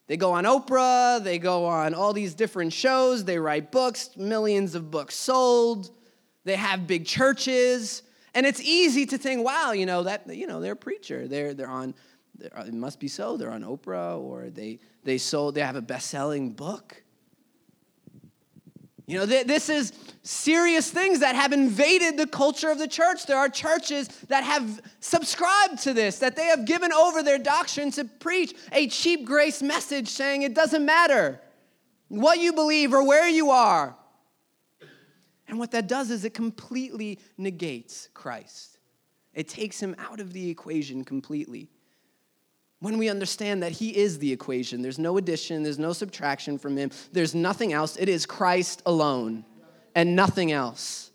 they 0.08 0.18
go 0.18 0.34
on 0.34 0.44
Oprah, 0.44 1.24
they 1.24 1.40
go 1.40 1.66
on 1.66 1.94
all 1.94 2.14
these 2.14 2.34
different 2.34 2.74
shows, 2.74 3.24
they 3.26 3.40
write 3.40 3.72
books, 3.72 4.12
millions 4.16 4.76
of 4.76 4.92
books 4.92 5.16
sold, 5.16 5.90
they 6.44 6.56
have 6.56 6.86
big 6.86 7.06
churches, 7.06 8.04
and 8.36 8.46
it's 8.46 8.62
easy 8.62 9.06
to 9.08 9.18
think, 9.18 9.46
wow, 9.46 9.72
you 9.72 9.86
know, 9.86 10.04
that, 10.04 10.28
you 10.28 10.46
know, 10.46 10.60
they're 10.60 10.74
a 10.74 10.76
preacher. 10.76 11.28
They're, 11.28 11.54
they're 11.54 11.70
on, 11.70 11.96
it 12.40 12.74
must 12.74 13.00
be 13.00 13.08
so. 13.08 13.38
They're 13.38 13.52
on 13.52 13.64
Oprah 13.64 14.20
or 14.20 14.50
they, 14.50 14.80
they 15.06 15.18
sold, 15.18 15.56
they 15.56 15.62
have 15.62 15.78
a 15.78 15.82
best-selling 15.82 16.52
book. 16.52 17.02
You 19.08 19.20
know, 19.20 19.26
this 19.26 19.70
is 19.70 19.94
serious 20.24 20.90
things 20.90 21.20
that 21.20 21.36
have 21.36 21.54
invaded 21.54 22.18
the 22.18 22.26
culture 22.26 22.72
of 22.72 22.80
the 22.80 22.88
church. 22.88 23.28
There 23.28 23.38
are 23.38 23.50
churches 23.50 24.08
that 24.30 24.44
have 24.44 24.82
subscribed 25.00 25.84
to 25.84 25.94
this, 25.94 26.20
that 26.20 26.36
they 26.36 26.46
have 26.46 26.66
given 26.66 26.92
over 26.92 27.22
their 27.22 27.38
doctrine 27.38 27.92
to 27.92 28.06
preach 28.06 28.56
a 28.72 28.88
cheap 28.88 29.26
grace 29.26 29.62
message 29.62 30.08
saying 30.08 30.42
it 30.42 30.56
doesn't 30.56 30.84
matter 30.84 31.40
what 32.08 32.40
you 32.40 32.54
believe 32.54 32.94
or 32.94 33.06
where 33.06 33.30
you 33.30 33.52
are. 33.52 33.96
And 35.48 35.60
what 35.60 35.70
that 35.72 35.88
does 35.88 36.10
is 36.10 36.26
it 36.26 36.34
completely 36.34 37.20
negates 37.38 38.10
Christ. 38.16 38.80
It 39.36 39.48
takes 39.48 39.80
him 39.80 39.96
out 40.00 40.20
of 40.20 40.34
the 40.34 40.50
equation 40.50 41.04
completely. 41.04 41.70
When 42.80 42.98
we 42.98 43.10
understand 43.10 43.64
that 43.64 43.72
he 43.72 43.96
is 43.96 44.20
the 44.20 44.32
equation, 44.32 44.82
there's 44.82 45.00
no 45.00 45.18
addition, 45.18 45.64
there's 45.64 45.80
no 45.80 45.94
subtraction 45.94 46.58
from 46.58 46.78
him, 46.78 46.92
there's 47.12 47.34
nothing 47.34 47.74
else. 47.74 47.98
It 47.98 48.10
is 48.10 48.26
Christ 48.26 48.82
alone 48.86 49.46
and 49.96 50.16
nothing 50.16 50.52
else. 50.52 51.12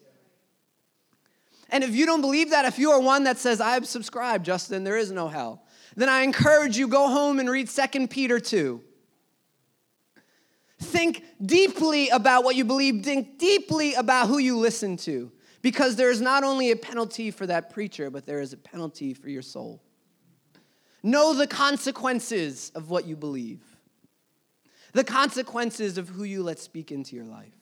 And 1.69 1.85
if 1.85 1.95
you 1.95 2.07
don't 2.07 2.21
believe 2.21 2.51
that, 2.51 2.65
if 2.65 2.79
you 2.79 2.91
are 2.91 3.01
one 3.01 3.25
that 3.25 3.39
says, 3.39 3.61
I 3.61 3.75
have 3.75 3.87
subscribed, 3.87 4.45
Justin, 4.45 4.85
there 4.85 4.97
is 4.97 5.13
no 5.13 5.29
hell, 5.29 5.63
then 5.97 6.09
I 6.09 6.23
encourage 6.23 6.77
you 6.77 6.89
go 6.89 7.09
home 7.09 7.39
and 7.39 7.49
read 7.49 7.69
2 7.69 8.09
Peter 8.09 8.41
2. 8.41 8.83
Think 10.81 11.25
deeply 11.45 12.09
about 12.09 12.43
what 12.43 12.57
you 12.57 12.65
believe, 12.65 13.05
think 13.05 13.39
deeply 13.39 13.95
about 13.95 14.29
who 14.29 14.39
you 14.39 14.57
listen 14.57 14.97
to, 14.99 15.31
because 15.63 15.97
there 15.97 16.11
is 16.11 16.21
not 16.21 16.43
only 16.43 16.71
a 16.71 16.77
penalty 16.77 17.31
for 17.31 17.47
that 17.47 17.71
preacher, 17.71 18.11
but 18.11 18.25
there 18.25 18.41
is 18.41 18.53
a 18.53 18.57
penalty 18.57 19.13
for 19.13 19.29
your 19.29 19.43
soul. 19.43 19.83
Know 21.03 21.35
the 21.35 21.47
consequences 21.47 22.71
of 22.75 22.91
what 22.91 23.07
you 23.07 23.17
believe, 23.17 23.63
the 24.93 25.05
consequences 25.05 25.97
of 25.99 26.09
who 26.09 26.25
you 26.25 26.43
let 26.43 26.59
speak 26.59 26.93
into 26.93 27.17
your 27.17 27.25
life. 27.25 27.55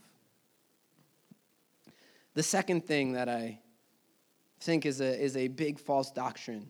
The 2.34 2.42
second 2.42 2.86
thing 2.86 3.12
that 3.12 3.28
I 3.28 3.60
think 4.60 4.86
is 4.86 5.00
a, 5.00 5.20
is 5.20 5.36
a 5.36 5.48
big 5.48 5.78
false 5.78 6.10
doctrine 6.10 6.68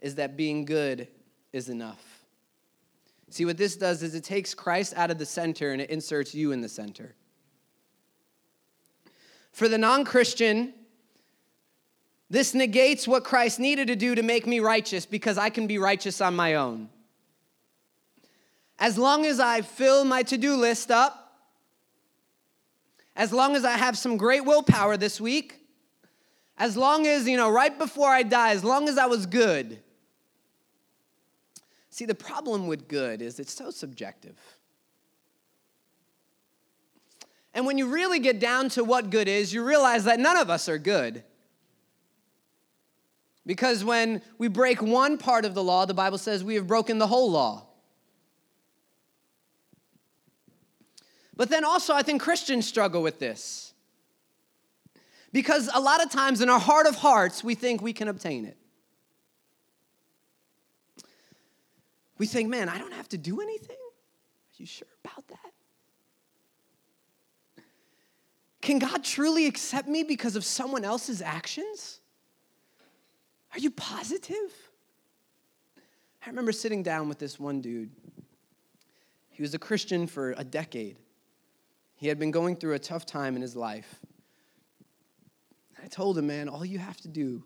is 0.00 0.14
that 0.16 0.36
being 0.36 0.64
good 0.64 1.08
is 1.52 1.68
enough. 1.68 2.24
See, 3.30 3.44
what 3.44 3.56
this 3.56 3.76
does 3.76 4.02
is 4.02 4.14
it 4.14 4.24
takes 4.24 4.54
Christ 4.54 4.94
out 4.96 5.10
of 5.10 5.18
the 5.18 5.26
center 5.26 5.72
and 5.72 5.80
it 5.80 5.90
inserts 5.90 6.34
you 6.34 6.52
in 6.52 6.60
the 6.60 6.68
center. 6.68 7.14
For 9.52 9.68
the 9.68 9.78
non 9.78 10.04
Christian, 10.04 10.74
this 12.30 12.54
negates 12.54 13.06
what 13.06 13.24
Christ 13.24 13.58
needed 13.58 13.88
to 13.88 13.96
do 13.96 14.14
to 14.14 14.22
make 14.22 14.46
me 14.46 14.60
righteous 14.60 15.04
because 15.04 15.36
I 15.36 15.50
can 15.50 15.66
be 15.66 15.78
righteous 15.78 16.20
on 16.20 16.34
my 16.34 16.54
own. 16.54 16.88
As 18.78 18.96
long 18.96 19.26
as 19.26 19.40
I 19.40 19.60
fill 19.60 20.04
my 20.04 20.22
to 20.22 20.38
do 20.38 20.56
list 20.56 20.90
up, 20.90 21.16
as 23.14 23.32
long 23.32 23.56
as 23.56 23.64
I 23.64 23.72
have 23.72 23.98
some 23.98 24.16
great 24.16 24.44
willpower 24.44 24.96
this 24.96 25.20
week, 25.20 25.56
as 26.56 26.76
long 26.76 27.06
as, 27.06 27.28
you 27.28 27.36
know, 27.36 27.50
right 27.50 27.76
before 27.76 28.08
I 28.08 28.22
die, 28.22 28.52
as 28.52 28.64
long 28.64 28.88
as 28.88 28.96
I 28.96 29.06
was 29.06 29.26
good, 29.26 29.82
See, 31.90 32.06
the 32.06 32.14
problem 32.14 32.68
with 32.68 32.88
good 32.88 33.20
is 33.20 33.38
it's 33.40 33.52
so 33.52 33.70
subjective. 33.70 34.38
And 37.52 37.66
when 37.66 37.78
you 37.78 37.92
really 37.92 38.20
get 38.20 38.38
down 38.38 38.68
to 38.70 38.84
what 38.84 39.10
good 39.10 39.26
is, 39.26 39.52
you 39.52 39.64
realize 39.64 40.04
that 40.04 40.20
none 40.20 40.36
of 40.36 40.48
us 40.48 40.68
are 40.68 40.78
good. 40.78 41.24
Because 43.50 43.82
when 43.82 44.22
we 44.38 44.46
break 44.46 44.80
one 44.80 45.18
part 45.18 45.44
of 45.44 45.54
the 45.54 45.64
law, 45.64 45.84
the 45.84 45.92
Bible 45.92 46.18
says 46.18 46.44
we 46.44 46.54
have 46.54 46.68
broken 46.68 46.98
the 46.98 47.08
whole 47.08 47.32
law. 47.32 47.66
But 51.34 51.48
then 51.48 51.64
also, 51.64 51.92
I 51.92 52.02
think 52.02 52.22
Christians 52.22 52.68
struggle 52.68 53.02
with 53.02 53.18
this. 53.18 53.74
Because 55.32 55.68
a 55.74 55.80
lot 55.80 56.00
of 56.00 56.12
times 56.12 56.40
in 56.40 56.48
our 56.48 56.60
heart 56.60 56.86
of 56.86 56.94
hearts, 56.94 57.42
we 57.42 57.56
think 57.56 57.82
we 57.82 57.92
can 57.92 58.06
obtain 58.06 58.44
it. 58.44 58.56
We 62.18 62.28
think, 62.28 62.48
man, 62.48 62.68
I 62.68 62.78
don't 62.78 62.94
have 62.94 63.08
to 63.08 63.18
do 63.18 63.40
anything. 63.40 63.78
Are 63.80 64.58
you 64.58 64.66
sure 64.66 64.86
about 65.04 65.26
that? 65.26 65.52
Can 68.60 68.78
God 68.78 69.02
truly 69.02 69.46
accept 69.48 69.88
me 69.88 70.04
because 70.04 70.36
of 70.36 70.44
someone 70.44 70.84
else's 70.84 71.20
actions? 71.20 71.99
Are 73.52 73.58
you 73.58 73.70
positive? 73.70 74.70
I 76.24 76.28
remember 76.28 76.52
sitting 76.52 76.82
down 76.82 77.08
with 77.08 77.18
this 77.18 77.40
one 77.40 77.60
dude. 77.60 77.90
He 79.30 79.42
was 79.42 79.54
a 79.54 79.58
Christian 79.58 80.06
for 80.06 80.34
a 80.36 80.44
decade. 80.44 80.98
He 81.96 82.08
had 82.08 82.18
been 82.18 82.30
going 82.30 82.56
through 82.56 82.74
a 82.74 82.78
tough 82.78 83.06
time 83.06 83.36
in 83.36 83.42
his 83.42 83.56
life. 83.56 84.00
I 85.82 85.86
told 85.86 86.18
him, 86.18 86.26
man, 86.26 86.48
all 86.48 86.64
you 86.64 86.78
have 86.78 87.00
to 87.02 87.08
do 87.08 87.42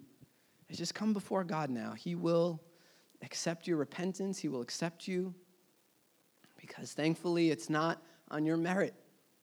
is 0.69 0.77
just 0.77 0.95
come 0.95 1.13
before 1.13 1.45
God 1.45 1.71
now. 1.71 1.93
He 1.93 2.15
will 2.15 2.61
accept 3.23 3.67
your 3.67 3.77
repentance, 3.77 4.39
He 4.39 4.49
will 4.49 4.61
accept 4.61 5.09
you 5.09 5.35
because 6.61 6.93
thankfully 6.93 7.51
it's 7.51 7.69
not 7.69 8.03
on 8.31 8.45
your 8.47 8.57
merit, 8.57 8.95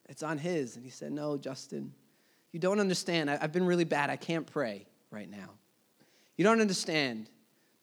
it's 0.10 0.24
on 0.24 0.38
His. 0.38 0.76
And 0.76 0.84
he 0.84 0.91
said, 0.91 1.12
No, 1.12 1.38
Justin, 1.38 1.93
you 2.52 2.60
don't 2.60 2.80
understand. 2.80 3.30
I've 3.30 3.52
been 3.52 3.65
really 3.65 3.86
bad. 3.86 4.10
I 4.10 4.15
can't 4.15 4.45
pray 4.45 4.88
right 5.10 5.30
now. 5.30 5.52
You 6.41 6.45
don't 6.45 6.60
understand. 6.60 7.30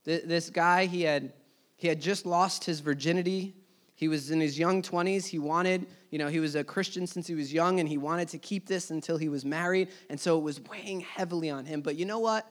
This 0.03 0.51
guy, 0.51 0.87
he 0.87 1.03
had, 1.03 1.33
he 1.77 1.87
had 1.87 2.01
just 2.01 2.27
lost 2.27 2.64
his 2.64 2.81
virginity. 2.81 3.55
He 3.94 4.09
was 4.09 4.33
in 4.33 4.40
his 4.40 4.59
young 4.59 4.83
20s. 4.83 5.27
He 5.27 5.38
wanted, 5.38 5.87
you 6.11 6.18
know, 6.18 6.27
he 6.27 6.40
was 6.40 6.57
a 6.57 6.64
Christian 6.64 7.07
since 7.07 7.29
he 7.29 7.37
was 7.37 7.53
young 7.53 7.79
and 7.79 7.88
he 7.88 7.99
wanted 7.99 8.27
to 8.31 8.38
keep 8.38 8.66
this 8.66 8.90
until 8.90 9.16
he 9.16 9.29
was 9.29 9.44
married. 9.44 9.90
And 10.11 10.18
so 10.18 10.37
it 10.37 10.42
was 10.42 10.61
weighing 10.61 11.03
heavily 11.03 11.51
on 11.51 11.66
him. 11.66 11.83
But 11.83 11.94
you 11.94 12.05
know 12.05 12.18
what? 12.18 12.51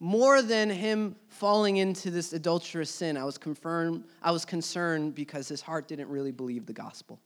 more 0.00 0.42
than 0.42 0.68
him 0.68 1.14
falling 1.28 1.76
into 1.76 2.10
this 2.10 2.32
adulterous 2.32 2.90
sin, 2.90 3.16
I 3.16 3.22
was, 3.22 3.38
confirmed, 3.38 4.02
I 4.20 4.32
was 4.32 4.44
concerned 4.44 5.14
because 5.14 5.46
his 5.46 5.60
heart 5.60 5.86
didn't 5.86 6.08
really 6.08 6.32
believe 6.32 6.66
the 6.66 6.72
gospel. 6.72 7.20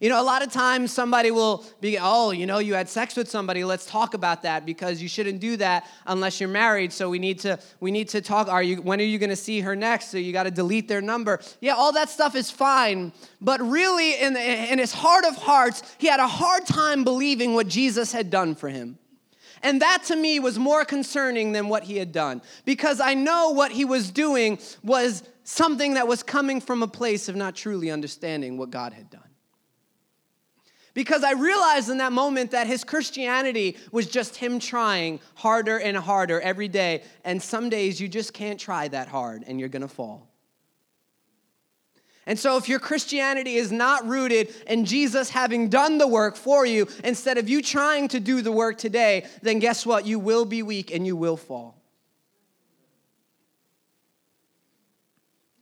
You 0.00 0.08
know, 0.08 0.20
a 0.20 0.24
lot 0.24 0.42
of 0.42 0.52
times 0.52 0.92
somebody 0.92 1.30
will 1.30 1.64
be, 1.80 1.98
oh, 2.00 2.32
you 2.32 2.46
know, 2.46 2.58
you 2.58 2.74
had 2.74 2.88
sex 2.88 3.16
with 3.16 3.30
somebody. 3.30 3.64
Let's 3.64 3.86
talk 3.86 4.14
about 4.14 4.42
that 4.42 4.66
because 4.66 5.00
you 5.00 5.08
shouldn't 5.08 5.40
do 5.40 5.56
that 5.58 5.88
unless 6.06 6.40
you're 6.40 6.48
married. 6.48 6.92
So 6.92 7.08
we 7.08 7.18
need 7.18 7.38
to 7.40 7.58
we 7.80 7.90
need 7.90 8.08
to 8.08 8.20
talk. 8.20 8.48
Are 8.48 8.62
you 8.62 8.82
when 8.82 9.00
are 9.00 9.04
you 9.04 9.18
going 9.18 9.30
to 9.30 9.36
see 9.36 9.60
her 9.60 9.76
next? 9.76 10.10
So 10.10 10.18
you 10.18 10.32
got 10.32 10.44
to 10.44 10.50
delete 10.50 10.88
their 10.88 11.00
number. 11.00 11.40
Yeah, 11.60 11.74
all 11.74 11.92
that 11.92 12.10
stuff 12.10 12.34
is 12.34 12.50
fine, 12.50 13.12
but 13.40 13.60
really, 13.62 14.20
in 14.20 14.36
in 14.36 14.78
his 14.78 14.92
heart 14.92 15.24
of 15.24 15.36
hearts, 15.36 15.82
he 15.98 16.08
had 16.08 16.20
a 16.20 16.28
hard 16.28 16.66
time 16.66 17.04
believing 17.04 17.54
what 17.54 17.68
Jesus 17.68 18.12
had 18.12 18.30
done 18.30 18.54
for 18.56 18.68
him. 18.68 18.98
And 19.64 19.80
that 19.80 20.04
to 20.04 20.16
me 20.16 20.38
was 20.40 20.58
more 20.58 20.84
concerning 20.84 21.52
than 21.52 21.68
what 21.68 21.84
he 21.84 21.96
had 21.96 22.12
done 22.12 22.42
because 22.66 23.00
I 23.00 23.14
know 23.14 23.50
what 23.50 23.72
he 23.72 23.86
was 23.86 24.10
doing 24.10 24.58
was 24.82 25.22
something 25.44 25.94
that 25.94 26.06
was 26.06 26.22
coming 26.22 26.60
from 26.60 26.82
a 26.82 26.86
place 26.86 27.30
of 27.30 27.36
not 27.36 27.56
truly 27.56 27.90
understanding 27.90 28.58
what 28.58 28.70
God 28.70 28.92
had 28.92 29.08
done. 29.08 29.23
Because 30.94 31.24
I 31.24 31.32
realized 31.32 31.90
in 31.90 31.98
that 31.98 32.12
moment 32.12 32.52
that 32.52 32.68
his 32.68 32.84
Christianity 32.84 33.76
was 33.90 34.06
just 34.06 34.36
him 34.36 34.60
trying 34.60 35.18
harder 35.34 35.78
and 35.78 35.96
harder 35.96 36.40
every 36.40 36.68
day. 36.68 37.02
And 37.24 37.42
some 37.42 37.68
days 37.68 38.00
you 38.00 38.08
just 38.08 38.32
can't 38.32 38.60
try 38.60 38.86
that 38.88 39.08
hard 39.08 39.42
and 39.46 39.58
you're 39.58 39.68
gonna 39.68 39.88
fall. 39.88 40.30
And 42.26 42.38
so, 42.38 42.56
if 42.56 42.70
your 42.70 42.78
Christianity 42.78 43.56
is 43.56 43.70
not 43.70 44.06
rooted 44.06 44.54
in 44.66 44.86
Jesus 44.86 45.28
having 45.28 45.68
done 45.68 45.98
the 45.98 46.08
work 46.08 46.36
for 46.36 46.64
you, 46.64 46.88
instead 47.02 47.36
of 47.36 47.50
you 47.50 47.60
trying 47.60 48.08
to 48.08 48.20
do 48.20 48.40
the 48.40 48.52
work 48.52 48.78
today, 48.78 49.26
then 49.42 49.58
guess 49.58 49.84
what? 49.84 50.06
You 50.06 50.18
will 50.18 50.46
be 50.46 50.62
weak 50.62 50.94
and 50.94 51.06
you 51.06 51.16
will 51.16 51.36
fall. 51.36 51.82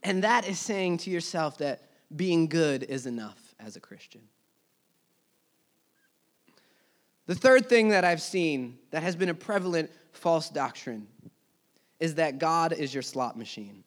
And 0.05 0.23
that 0.23 0.47
is 0.47 0.59
saying 0.59 0.99
to 0.99 1.11
yourself 1.11 1.59
that 1.59 1.83
being 2.15 2.49
good 2.49 2.85
is 2.85 3.07
enough 3.07 3.55
as 3.59 3.75
a 3.77 3.81
Christian. 3.81 4.23
The 7.33 7.39
third 7.39 7.67
thing 7.67 7.89
that 7.89 8.05
I've 8.05 8.21
seen 8.21 8.77
that 8.91 9.03
has 9.03 9.17
been 9.17 9.31
a 9.31 9.35
prevalent 9.35 9.91
false 10.13 10.51
doctrine 10.51 11.07
is 11.99 12.17
that 12.17 12.39
God 12.39 12.75
is 12.75 12.93
your 12.93 13.03
slot 13.03 13.39
machine. 13.39 13.85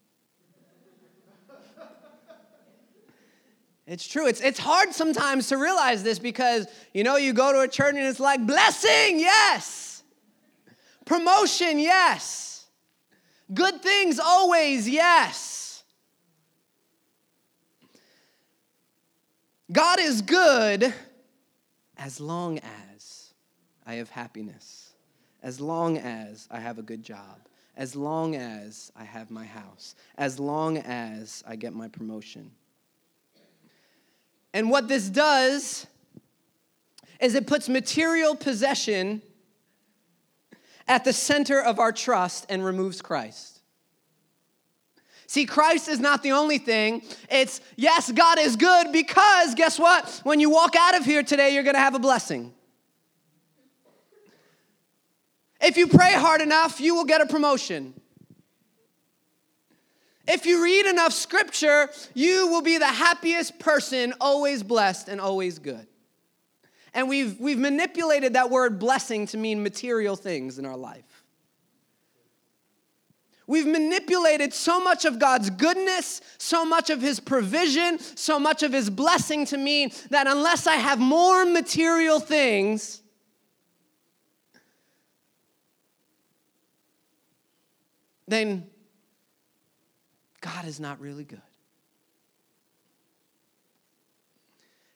It's 3.86 4.08
true. 4.08 4.26
It's, 4.26 4.42
it's 4.42 4.58
hard 4.58 4.94
sometimes 4.94 5.50
to 5.50 5.58
realize 5.58 6.02
this 6.02 6.18
because, 6.18 6.66
you 6.92 7.04
know, 7.04 7.18
you 7.18 7.34
go 7.34 7.54
to 7.54 7.60
a 7.60 7.68
church 7.68 7.94
and 7.94 8.04
it's 8.04 8.20
like, 8.20 8.44
blessing, 8.48 9.20
yes. 9.20 10.02
Promotion, 11.06 11.78
yes. 11.78 12.66
Good 13.54 13.84
things 13.84 14.18
always, 14.18 14.90
yes. 14.90 15.84
God 19.72 20.00
is 20.00 20.24
good 20.24 20.92
as 21.96 22.20
long 22.20 22.58
as 22.58 23.25
I 23.86 23.96
have 23.96 24.10
happiness, 24.10 24.94
as 25.44 25.60
long 25.62 25.98
as 25.98 26.48
I 26.50 26.60
have 26.60 26.80
a 26.80 26.82
good 26.82 27.04
job, 27.04 27.40
as 27.78 27.96
long 27.96 28.36
as 28.36 28.92
I 28.96 29.04
have 29.04 29.30
my 29.30 29.46
house, 29.46 29.96
as 30.18 30.40
long 30.40 30.78
as 30.78 31.44
I 31.48 31.56
get 31.56 31.74
my 31.74 31.88
promotion. 31.88 32.52
And 34.54 34.70
what 34.70 34.88
this 34.88 35.10
does 35.10 35.86
is 37.20 37.36
it 37.36 37.46
puts 37.46 37.70
material 37.70 38.36
possession 38.36 39.22
at 40.88 41.04
the 41.04 41.14
center 41.14 41.62
of 41.62 41.80
our 41.80 41.92
trust 41.92 42.46
and 42.50 42.64
removes 42.64 43.02
Christ. 43.02 43.60
See, 45.28 45.46
Christ 45.46 45.90
is 45.90 46.00
not 46.00 46.24
the 46.24 46.32
only 46.32 46.60
thing. 46.60 47.02
It's, 47.30 47.60
yes, 47.76 48.12
God 48.12 48.40
is 48.40 48.56
good 48.56 48.92
because 48.92 49.56
guess 49.56 49.80
what? 49.80 50.22
When 50.24 50.40
you 50.40 50.50
walk 50.50 50.76
out 50.76 50.96
of 50.96 51.04
here 51.04 51.24
today, 51.24 51.54
you're 51.54 51.64
gonna 51.64 51.80
have 51.80 51.96
a 51.96 52.00
blessing. 52.00 52.54
If 55.66 55.78
you 55.78 55.88
pray 55.88 56.14
hard 56.14 56.42
enough, 56.42 56.80
you 56.80 56.94
will 56.94 57.06
get 57.06 57.22
a 57.22 57.26
promotion. 57.26 58.00
If 60.28 60.46
you 60.46 60.64
read 60.64 60.86
enough 60.86 61.12
scripture, 61.12 61.90
you 62.14 62.48
will 62.50 62.62
be 62.62 62.78
the 62.78 62.86
happiest 62.86 63.58
person, 63.58 64.14
always 64.22 64.62
blessed 64.62 65.10
and 65.10 65.20
always 65.20 65.58
good. 65.58 65.88
And 66.94 67.10
we've, 67.10 67.40
we've 67.40 67.58
manipulated 67.58 68.34
that 68.34 68.52
word 68.52 68.78
blessing 68.78 69.26
to 69.28 69.38
mean 69.38 69.64
material 69.64 70.16
things 70.16 70.60
in 70.60 70.68
our 70.68 70.78
life. 70.78 71.24
We've 73.48 73.66
manipulated 73.66 74.54
so 74.54 74.80
much 74.80 75.04
of 75.04 75.18
God's 75.18 75.50
goodness, 75.50 76.22
so 76.38 76.64
much 76.64 76.92
of 76.92 77.02
His 77.02 77.20
provision, 77.20 77.98
so 77.98 78.38
much 78.38 78.62
of 78.62 78.72
His 78.72 78.92
blessing 78.92 79.46
to 79.48 79.58
mean 79.58 79.90
that 80.12 80.28
unless 80.28 80.68
I 80.68 80.76
have 80.76 81.00
more 81.00 81.44
material 81.44 82.20
things, 82.20 83.02
then 88.28 88.68
God 90.42 90.66
is 90.66 90.80
not 90.80 91.00
really 91.00 91.24
good. 91.24 91.42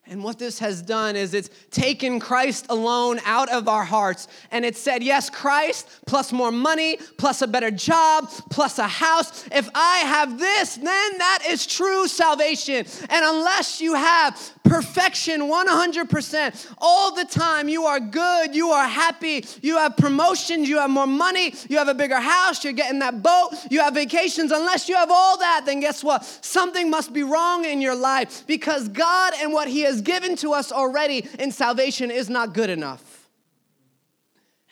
And 0.10 0.24
what 0.24 0.40
this 0.40 0.58
has 0.58 0.82
done 0.82 1.16
is 1.16 1.36
it's 1.36 1.52
taken 1.70 2.20
Christ 2.20 2.66
alone 2.70 3.20
out 3.26 3.48
of 3.50 3.68
our 3.68 3.84
hearts. 3.84 4.28
And 4.50 4.66
it 4.66 4.76
said, 4.76 5.04
yes, 5.04 5.30
Christ 5.30 5.88
plus 6.08 6.34
more 6.34 6.52
money, 6.52 6.98
plus 7.18 7.44
a 7.44 7.48
better 7.48 7.70
job, 7.70 8.28
plus 8.50 8.80
a 8.80 8.88
house. 8.88 9.48
If 9.52 9.70
I 9.76 10.00
have 10.00 10.40
this, 10.40 10.76
then 10.76 10.86
that 11.20 11.44
is 11.48 11.68
true 11.68 12.08
salvation. 12.08 12.88
And 13.10 13.24
unless 13.24 13.80
you 13.80 13.94
have 13.94 14.36
perfection 14.70 15.42
100% 15.42 16.74
all 16.78 17.14
the 17.14 17.26
time. 17.26 17.68
You 17.68 17.86
are 17.86 18.00
good, 18.00 18.56
you 18.56 18.70
are 18.70 18.88
happy, 18.88 19.44
you 19.62 19.78
have 19.78 19.98
promotions, 19.98 20.70
you 20.70 20.78
have 20.78 20.92
more 20.92 21.08
money, 21.08 21.56
you 21.68 21.78
have 21.78 21.88
a 21.88 21.94
bigger 21.94 22.20
house, 22.20 22.64
you're 22.64 22.74
getting 22.74 23.00
that 23.00 23.24
boat, 23.24 23.50
you 23.72 23.82
have 23.82 23.96
vacations. 23.96 24.52
Unless 24.52 24.88
you 24.88 24.96
have 24.96 25.10
all 25.12 25.40
that, 25.40 25.64
then 25.66 25.80
guess 25.80 26.04
what? 26.04 26.24
Something 26.24 26.90
must 26.90 27.12
be 27.14 27.24
wrong 27.24 27.66
in 27.66 27.82
your 27.82 27.96
life 27.96 28.46
because 28.46 28.88
God 28.88 29.34
and 29.40 29.52
what 29.52 29.68
He 29.68 29.82
has 29.82 29.99
given 30.02 30.36
to 30.38 30.54
us 30.54 30.72
already 30.72 31.28
in 31.38 31.52
salvation 31.52 32.12
is 32.12 32.30
not 32.30 32.54
good 32.54 32.70
enough. 32.70 33.30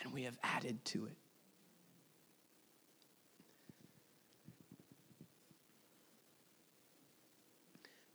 And 0.04 0.14
we 0.14 0.24
have 0.24 0.38
added 0.44 0.84
to 0.86 1.06
it. 1.06 1.18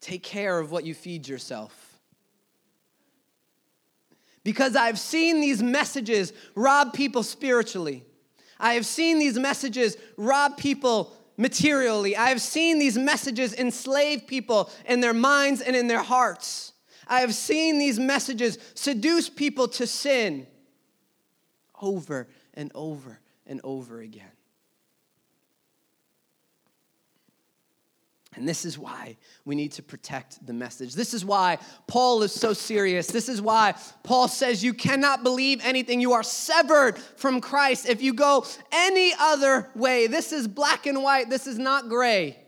Take 0.00 0.24
care 0.24 0.58
of 0.58 0.72
what 0.72 0.84
you 0.84 0.94
feed 0.94 1.28
yourself. 1.28 2.00
Because 4.44 4.74
I've 4.74 4.98
seen 4.98 5.40
these 5.40 5.62
messages 5.62 6.32
rob 6.56 6.92
people 6.92 7.22
spiritually. 7.22 8.04
I 8.58 8.74
have 8.74 8.84
seen 8.84 9.20
these 9.20 9.38
messages 9.38 9.96
rob 10.16 10.56
people 10.56 11.16
materially. 11.36 12.16
I 12.16 12.28
have 12.30 12.40
seen 12.40 12.78
these 12.78 12.98
messages 12.98 13.54
enslave 13.54 14.26
people 14.26 14.70
in 14.86 15.00
their 15.00 15.14
minds 15.14 15.60
and 15.60 15.76
in 15.76 15.86
their 15.86 16.02
hearts. 16.02 16.71
I 17.12 17.20
have 17.20 17.34
seen 17.34 17.78
these 17.78 18.00
messages 18.00 18.56
seduce 18.72 19.28
people 19.28 19.68
to 19.68 19.86
sin 19.86 20.46
over 21.78 22.26
and 22.54 22.72
over 22.74 23.20
and 23.46 23.60
over 23.62 24.00
again. 24.00 24.32
And 28.34 28.48
this 28.48 28.64
is 28.64 28.78
why 28.78 29.18
we 29.44 29.54
need 29.54 29.72
to 29.72 29.82
protect 29.82 30.46
the 30.46 30.54
message. 30.54 30.94
This 30.94 31.12
is 31.12 31.22
why 31.22 31.58
Paul 31.86 32.22
is 32.22 32.32
so 32.32 32.54
serious. 32.54 33.08
This 33.08 33.28
is 33.28 33.42
why 33.42 33.74
Paul 34.04 34.26
says 34.26 34.64
you 34.64 34.72
cannot 34.72 35.22
believe 35.22 35.60
anything. 35.62 36.00
You 36.00 36.14
are 36.14 36.22
severed 36.22 36.96
from 36.96 37.42
Christ 37.42 37.86
if 37.90 38.00
you 38.00 38.14
go 38.14 38.46
any 38.72 39.12
other 39.20 39.68
way. 39.74 40.06
This 40.06 40.32
is 40.32 40.48
black 40.48 40.86
and 40.86 41.02
white, 41.02 41.28
this 41.28 41.46
is 41.46 41.58
not 41.58 41.90
gray. 41.90 42.41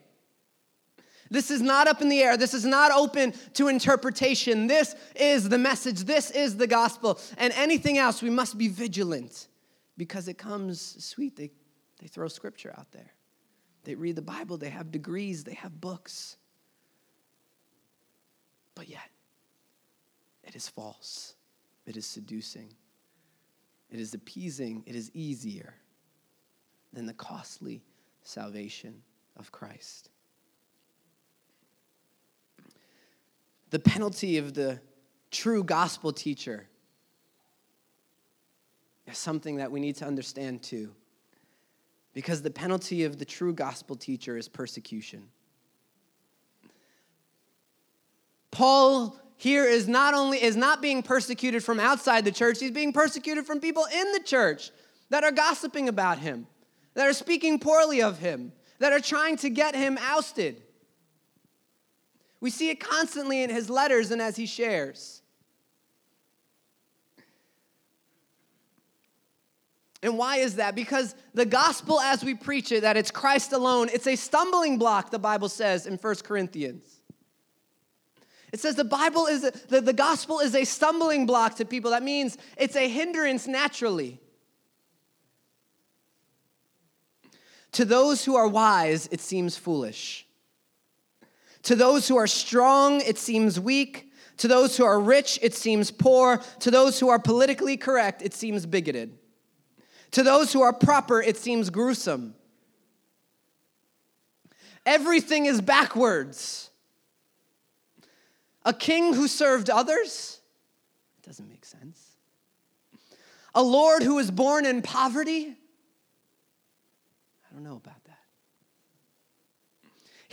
This 1.30 1.50
is 1.50 1.60
not 1.60 1.88
up 1.88 2.02
in 2.02 2.08
the 2.08 2.20
air. 2.20 2.36
This 2.36 2.54
is 2.54 2.64
not 2.64 2.92
open 2.92 3.32
to 3.54 3.68
interpretation. 3.68 4.66
This 4.66 4.94
is 5.16 5.48
the 5.48 5.58
message. 5.58 6.00
This 6.00 6.30
is 6.30 6.56
the 6.56 6.66
gospel. 6.66 7.18
And 7.38 7.52
anything 7.54 7.98
else, 7.98 8.22
we 8.22 8.30
must 8.30 8.58
be 8.58 8.68
vigilant 8.68 9.48
because 9.96 10.28
it 10.28 10.38
comes 10.38 11.02
sweet. 11.04 11.36
They, 11.36 11.50
they 12.00 12.06
throw 12.06 12.28
scripture 12.28 12.74
out 12.76 12.90
there. 12.92 13.12
They 13.84 13.94
read 13.94 14.16
the 14.16 14.22
Bible, 14.22 14.56
they 14.56 14.70
have 14.70 14.90
degrees, 14.90 15.44
they 15.44 15.54
have 15.54 15.80
books. 15.80 16.36
But 18.74 18.88
yet, 18.88 19.10
it 20.42 20.56
is 20.56 20.68
false, 20.68 21.34
it 21.86 21.96
is 21.96 22.06
seducing, 22.06 22.72
it 23.90 24.00
is 24.00 24.14
appeasing, 24.14 24.82
it 24.86 24.96
is 24.96 25.10
easier 25.14 25.74
than 26.92 27.06
the 27.06 27.12
costly 27.12 27.82
salvation 28.22 29.02
of 29.36 29.52
Christ. 29.52 30.08
The 33.74 33.80
penalty 33.80 34.38
of 34.38 34.54
the 34.54 34.78
true 35.32 35.64
gospel 35.64 36.12
teacher 36.12 36.68
is 39.08 39.18
something 39.18 39.56
that 39.56 39.72
we 39.72 39.80
need 39.80 39.96
to 39.96 40.04
understand 40.04 40.62
too 40.62 40.92
because 42.12 42.40
the 42.40 42.52
penalty 42.52 43.02
of 43.02 43.18
the 43.18 43.24
true 43.24 43.52
gospel 43.52 43.96
teacher 43.96 44.36
is 44.36 44.46
persecution. 44.46 45.24
Paul 48.52 49.18
here 49.38 49.64
is 49.64 49.88
not 49.88 50.14
only 50.14 50.40
is 50.40 50.54
not 50.54 50.80
being 50.80 51.02
persecuted 51.02 51.64
from 51.64 51.80
outside 51.80 52.24
the 52.24 52.30
church, 52.30 52.60
he's 52.60 52.70
being 52.70 52.92
persecuted 52.92 53.44
from 53.44 53.58
people 53.58 53.88
in 53.92 54.12
the 54.12 54.20
church 54.20 54.70
that 55.10 55.24
are 55.24 55.32
gossiping 55.32 55.88
about 55.88 56.20
him, 56.20 56.46
that 56.94 57.08
are 57.08 57.12
speaking 57.12 57.58
poorly 57.58 58.02
of 58.02 58.20
him, 58.20 58.52
that 58.78 58.92
are 58.92 59.00
trying 59.00 59.36
to 59.38 59.50
get 59.50 59.74
him 59.74 59.98
ousted. 60.00 60.62
We 62.44 62.50
see 62.50 62.68
it 62.68 62.78
constantly 62.78 63.42
in 63.42 63.48
his 63.48 63.70
letters 63.70 64.10
and 64.10 64.20
as 64.20 64.36
he 64.36 64.44
shares. 64.44 65.22
And 70.02 70.18
why 70.18 70.36
is 70.36 70.56
that? 70.56 70.74
Because 70.74 71.14
the 71.32 71.46
gospel 71.46 71.98
as 72.00 72.22
we 72.22 72.34
preach 72.34 72.70
it, 72.70 72.82
that 72.82 72.98
it's 72.98 73.10
Christ 73.10 73.54
alone, 73.54 73.88
it's 73.90 74.06
a 74.06 74.14
stumbling 74.14 74.76
block, 74.76 75.10
the 75.10 75.18
Bible 75.18 75.48
says 75.48 75.86
in 75.86 75.96
1 75.96 76.16
Corinthians. 76.16 76.84
It 78.52 78.60
says 78.60 78.74
the 78.74 78.84
Bible 78.84 79.24
is, 79.26 79.50
the, 79.70 79.80
the 79.80 79.94
gospel 79.94 80.40
is 80.40 80.54
a 80.54 80.64
stumbling 80.64 81.24
block 81.24 81.56
to 81.56 81.64
people. 81.64 81.92
That 81.92 82.02
means 82.02 82.36
it's 82.58 82.76
a 82.76 82.86
hindrance 82.86 83.46
naturally. 83.46 84.20
To 87.72 87.86
those 87.86 88.26
who 88.26 88.36
are 88.36 88.46
wise, 88.46 89.08
it 89.10 89.22
seems 89.22 89.56
foolish. 89.56 90.23
To 91.64 91.74
those 91.74 92.08
who 92.08 92.16
are 92.16 92.26
strong, 92.26 93.00
it 93.00 93.18
seems 93.18 93.58
weak. 93.58 94.10
To 94.38 94.48
those 94.48 94.76
who 94.76 94.84
are 94.84 95.00
rich, 95.00 95.38
it 95.42 95.54
seems 95.54 95.90
poor. 95.90 96.38
To 96.60 96.70
those 96.70 97.00
who 97.00 97.08
are 97.08 97.18
politically 97.18 97.76
correct, 97.76 98.22
it 98.22 98.34
seems 98.34 98.66
bigoted. 98.66 99.16
To 100.12 100.22
those 100.22 100.52
who 100.52 100.62
are 100.62 100.72
proper, 100.72 101.20
it 101.20 101.36
seems 101.36 101.70
gruesome. 101.70 102.34
everything 104.86 105.46
is 105.46 105.62
backwards. 105.62 106.70
A 108.64 108.72
king 108.74 109.14
who 109.14 109.28
served 109.28 109.70
others? 109.70 110.40
It 111.18 111.26
doesn't 111.26 111.48
make 111.48 111.64
sense. 111.64 112.16
A 113.54 113.62
Lord 113.62 114.02
who 114.02 114.16
was 114.16 114.30
born 114.30 114.66
in 114.66 114.82
poverty? 114.82 115.56
I 117.50 117.54
don't 117.54 117.64
know 117.64 117.76
about 117.76 118.03
that. 118.03 118.03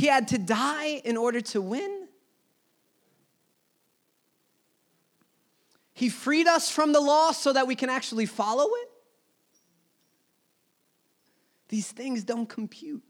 He 0.01 0.07
had 0.07 0.29
to 0.29 0.39
die 0.39 0.99
in 1.05 1.15
order 1.15 1.41
to 1.41 1.61
win? 1.61 2.07
He 5.93 6.09
freed 6.09 6.47
us 6.47 6.71
from 6.71 6.91
the 6.91 6.99
law 6.99 7.33
so 7.33 7.53
that 7.53 7.67
we 7.67 7.75
can 7.75 7.91
actually 7.91 8.25
follow 8.25 8.65
it? 8.65 8.89
These 11.69 11.91
things 11.91 12.23
don't 12.23 12.49
compute. 12.49 13.03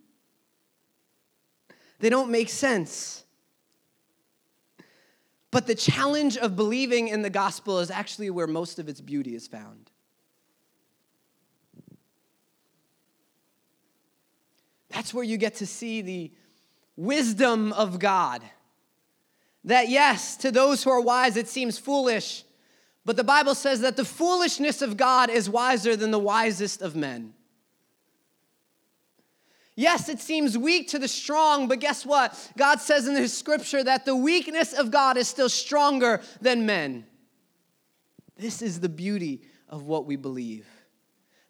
They 2.00 2.10
don't 2.10 2.30
make 2.30 2.50
sense. 2.50 3.24
But 5.50 5.68
the 5.68 5.76
challenge 5.76 6.36
of 6.36 6.58
believing 6.58 7.08
in 7.08 7.22
the 7.22 7.30
gospel 7.30 7.80
is 7.80 7.90
actually 7.90 8.32
where 8.32 8.48
most 8.48 8.80
of 8.80 8.90
its 8.90 9.00
beauty 9.00 9.34
is 9.34 9.48
found. 9.48 9.92
That's 14.90 15.14
where 15.14 15.24
you 15.24 15.38
get 15.38 15.56
to 15.56 15.66
see 15.66 16.02
the 16.02 16.32
wisdom 16.96 17.74
of 17.74 18.00
God. 18.00 18.42
That, 19.64 19.90
yes, 19.90 20.38
to 20.38 20.52
those 20.52 20.84
who 20.84 20.90
are 20.90 21.02
wise, 21.02 21.38
it 21.38 21.48
seems 21.48 21.78
foolish, 21.78 22.44
but 23.06 23.16
the 23.18 23.24
Bible 23.24 23.56
says 23.56 23.82
that 23.82 23.98
the 23.98 24.06
foolishness 24.06 24.82
of 24.82 24.98
God 24.98 25.30
is 25.30 25.50
wiser 25.50 25.96
than 25.96 26.12
the 26.12 26.20
wisest 26.20 26.82
of 26.82 26.96
men. 26.96 27.34
Yes, 29.76 30.10
it 30.10 30.20
seems 30.20 30.58
weak 30.58 30.90
to 30.90 31.00
the 31.00 31.08
strong, 31.08 31.68
but 31.68 31.80
guess 31.80 32.06
what? 32.06 32.52
God 32.58 32.82
says 32.82 33.08
in 33.08 33.16
His 33.16 33.36
scripture 33.36 33.84
that 33.84 34.06
the 34.06 34.16
weakness 34.16 34.74
of 34.74 34.92
God 34.92 35.18
is 35.18 35.28
still 35.28 35.50
stronger 35.50 36.22
than 36.42 36.66
men. 36.66 37.06
This 38.38 38.62
is 38.62 38.80
the 38.80 38.90
beauty 38.90 39.42
of 39.70 39.84
what 39.84 40.06
we 40.06 40.18
believe. 40.18 40.68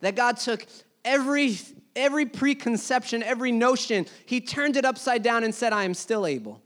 That 0.01 0.15
God 0.15 0.37
took 0.37 0.65
every, 1.03 1.57
every 1.95 2.25
preconception, 2.25 3.23
every 3.23 3.51
notion, 3.51 4.05
He 4.25 4.41
turned 4.41 4.77
it 4.77 4.85
upside 4.85 5.23
down 5.23 5.43
and 5.43 5.53
said, 5.53 5.73
I 5.73 5.83
am 5.83 5.93
still 5.93 6.25
able. 6.25 6.61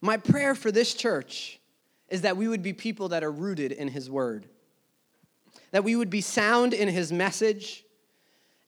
My 0.00 0.16
prayer 0.16 0.54
for 0.54 0.72
this 0.72 0.94
church 0.94 1.60
is 2.08 2.22
that 2.22 2.36
we 2.36 2.48
would 2.48 2.62
be 2.62 2.72
people 2.72 3.08
that 3.10 3.22
are 3.22 3.30
rooted 3.30 3.72
in 3.72 3.88
His 3.88 4.10
Word, 4.10 4.46
that 5.72 5.84
we 5.84 5.94
would 5.94 6.10
be 6.10 6.20
sound 6.20 6.72
in 6.72 6.88
His 6.88 7.12
message, 7.12 7.84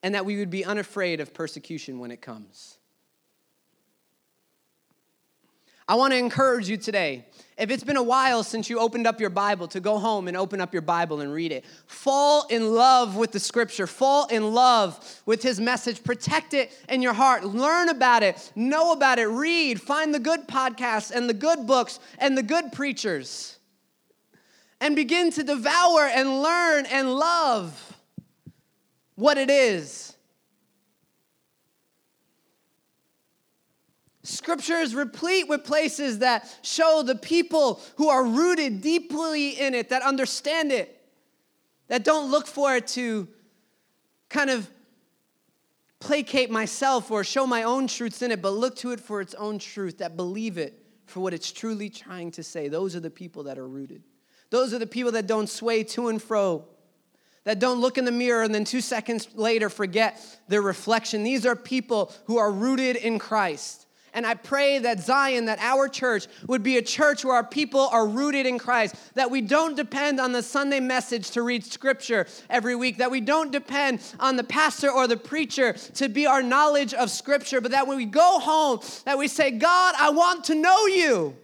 and 0.03 0.13
that 0.15 0.25
we 0.25 0.37
would 0.37 0.49
be 0.49 0.63
unafraid 0.63 1.19
of 1.19 1.33
persecution 1.33 1.97
when 1.97 2.11
it 2.11 2.21
comes. 2.21 2.77
I 5.87 5.95
want 5.95 6.13
to 6.13 6.17
encourage 6.17 6.69
you 6.69 6.77
today. 6.77 7.25
If 7.57 7.69
it's 7.69 7.83
been 7.83 7.97
a 7.97 8.03
while 8.03 8.41
since 8.43 8.69
you 8.69 8.79
opened 8.79 9.05
up 9.05 9.19
your 9.19 9.29
Bible, 9.29 9.67
to 9.69 9.79
go 9.79 9.99
home 9.99 10.27
and 10.27 10.35
open 10.35 10.59
up 10.59 10.73
your 10.73 10.81
Bible 10.81 11.21
and 11.21 11.31
read 11.31 11.51
it. 11.51 11.65
Fall 11.85 12.47
in 12.49 12.73
love 12.73 13.15
with 13.15 13.31
the 13.31 13.39
scripture. 13.39 13.85
Fall 13.85 14.27
in 14.27 14.53
love 14.53 15.21
with 15.25 15.43
his 15.43 15.59
message. 15.59 16.03
Protect 16.03 16.53
it 16.53 16.71
in 16.89 17.01
your 17.01 17.13
heart. 17.13 17.43
Learn 17.43 17.89
about 17.89 18.23
it. 18.23 18.51
Know 18.55 18.93
about 18.93 19.19
it. 19.19 19.25
Read. 19.25 19.81
Find 19.81 20.13
the 20.13 20.19
good 20.19 20.47
podcasts 20.47 21.11
and 21.11 21.29
the 21.29 21.33
good 21.33 21.67
books 21.67 21.99
and 22.17 22.37
the 22.37 22.43
good 22.43 22.71
preachers. 22.71 23.57
And 24.81 24.95
begin 24.95 25.31
to 25.31 25.43
devour 25.43 26.07
and 26.07 26.41
learn 26.41 26.85
and 26.87 27.13
love 27.13 27.97
what 29.15 29.37
it 29.37 29.49
is 29.49 30.15
Scripture 34.23 34.77
is 34.77 34.95
replete 34.95 35.49
with 35.49 35.65
places 35.65 36.19
that 36.19 36.49
show 36.61 37.03
the 37.03 37.15
people 37.15 37.81
who 37.97 38.07
are 38.07 38.23
rooted 38.23 38.81
deeply 38.81 39.59
in 39.59 39.73
it, 39.73 39.89
that 39.89 40.01
understand 40.01 40.71
it, 40.71 41.01
that 41.89 42.05
don't 42.05 42.31
look 42.31 42.47
for 42.47 42.75
it 42.75 42.87
to 42.87 43.27
kind 44.29 44.49
of 44.49 44.69
placate 45.99 46.49
myself 46.49 47.11
or 47.11 47.23
show 47.23 47.45
my 47.45 47.63
own 47.63 47.87
truths 47.87 48.21
in 48.21 48.31
it, 48.31 48.41
but 48.41 48.51
look 48.51 48.75
to 48.77 48.91
it 48.91 48.99
for 48.99 49.19
its 49.19 49.33
own 49.35 49.59
truth, 49.59 49.97
that 49.97 50.15
believe 50.15 50.57
it 50.57 50.81
for 51.05 51.19
what 51.19 51.33
it's 51.33 51.51
truly 51.51 51.89
trying 51.89 52.31
to 52.31 52.43
say. 52.43 52.69
Those 52.69 52.95
are 52.95 53.01
the 53.01 53.09
people 53.09 53.43
that 53.43 53.57
are 53.57 53.67
rooted. 53.67 54.03
Those 54.49 54.73
are 54.73 54.79
the 54.79 54.87
people 54.87 55.11
that 55.13 55.27
don't 55.27 55.49
sway 55.49 55.83
to 55.83 56.07
and 56.07 56.21
fro, 56.21 56.65
that 57.43 57.59
don't 57.59 57.81
look 57.81 57.97
in 57.97 58.05
the 58.05 58.11
mirror 58.11 58.43
and 58.43 58.55
then 58.55 58.63
two 58.63 58.81
seconds 58.81 59.27
later 59.35 59.69
forget 59.69 60.21
their 60.47 60.61
reflection. 60.61 61.23
These 61.23 61.45
are 61.45 61.55
people 61.55 62.13
who 62.25 62.37
are 62.37 62.51
rooted 62.51 62.95
in 62.95 63.19
Christ. 63.19 63.87
And 64.13 64.27
I 64.27 64.35
pray 64.35 64.77
that 64.79 64.99
Zion, 64.99 65.45
that 65.45 65.59
our 65.59 65.87
church 65.87 66.27
would 66.47 66.61
be 66.61 66.77
a 66.77 66.81
church 66.81 67.25
where 67.25 67.35
our 67.35 67.43
people 67.43 67.89
are 67.91 68.07
rooted 68.07 68.45
in 68.45 68.59
Christ, 68.59 68.95
that 69.15 69.31
we 69.31 69.41
don't 69.41 69.75
depend 69.75 70.19
on 70.19 70.31
the 70.31 70.43
Sunday 70.43 70.79
message 70.79 71.31
to 71.31 71.41
read 71.41 71.65
scripture 71.65 72.27
every 72.49 72.75
week, 72.75 72.97
that 72.97 73.09
we 73.09 73.21
don't 73.21 73.51
depend 73.51 74.01
on 74.19 74.35
the 74.35 74.43
pastor 74.43 74.91
or 74.91 75.07
the 75.07 75.17
preacher 75.17 75.73
to 75.95 76.09
be 76.09 76.27
our 76.27 76.43
knowledge 76.43 76.93
of 76.93 77.09
scripture, 77.09 77.59
but 77.59 77.71
that 77.71 77.87
when 77.87 77.97
we 77.97 78.05
go 78.05 78.39
home, 78.39 78.79
that 79.05 79.17
we 79.17 79.27
say, 79.27 79.51
God, 79.51 79.95
I 79.97 80.11
want 80.11 80.43
to 80.45 80.55
know 80.55 80.85
you. 80.85 81.35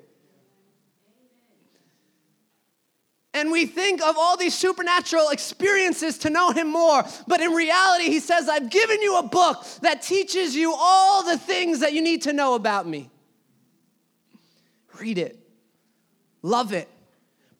And 3.40 3.52
we 3.52 3.66
think 3.66 4.02
of 4.02 4.18
all 4.18 4.36
these 4.36 4.54
supernatural 4.54 5.30
experiences 5.30 6.18
to 6.20 6.30
know 6.30 6.52
him 6.52 6.68
more. 6.68 7.06
But 7.26 7.40
in 7.40 7.52
reality, 7.52 8.06
he 8.06 8.20
says, 8.20 8.50
I've 8.50 8.70
given 8.70 9.02
you 9.02 9.18
a 9.18 9.24
book 9.24 9.66
that 9.82 10.02
teaches 10.02 10.58
you 10.58 10.76
all 10.78 11.24
the 11.24 11.38
things 11.38 11.80
that 11.80 11.94
you 11.94 12.02
need 12.02 12.24
to 12.24 12.34
know 12.34 12.56
about 12.56 12.86
me. 12.86 13.10
Read 15.00 15.18
it, 15.18 15.40
love 16.42 16.74
it, 16.74 16.90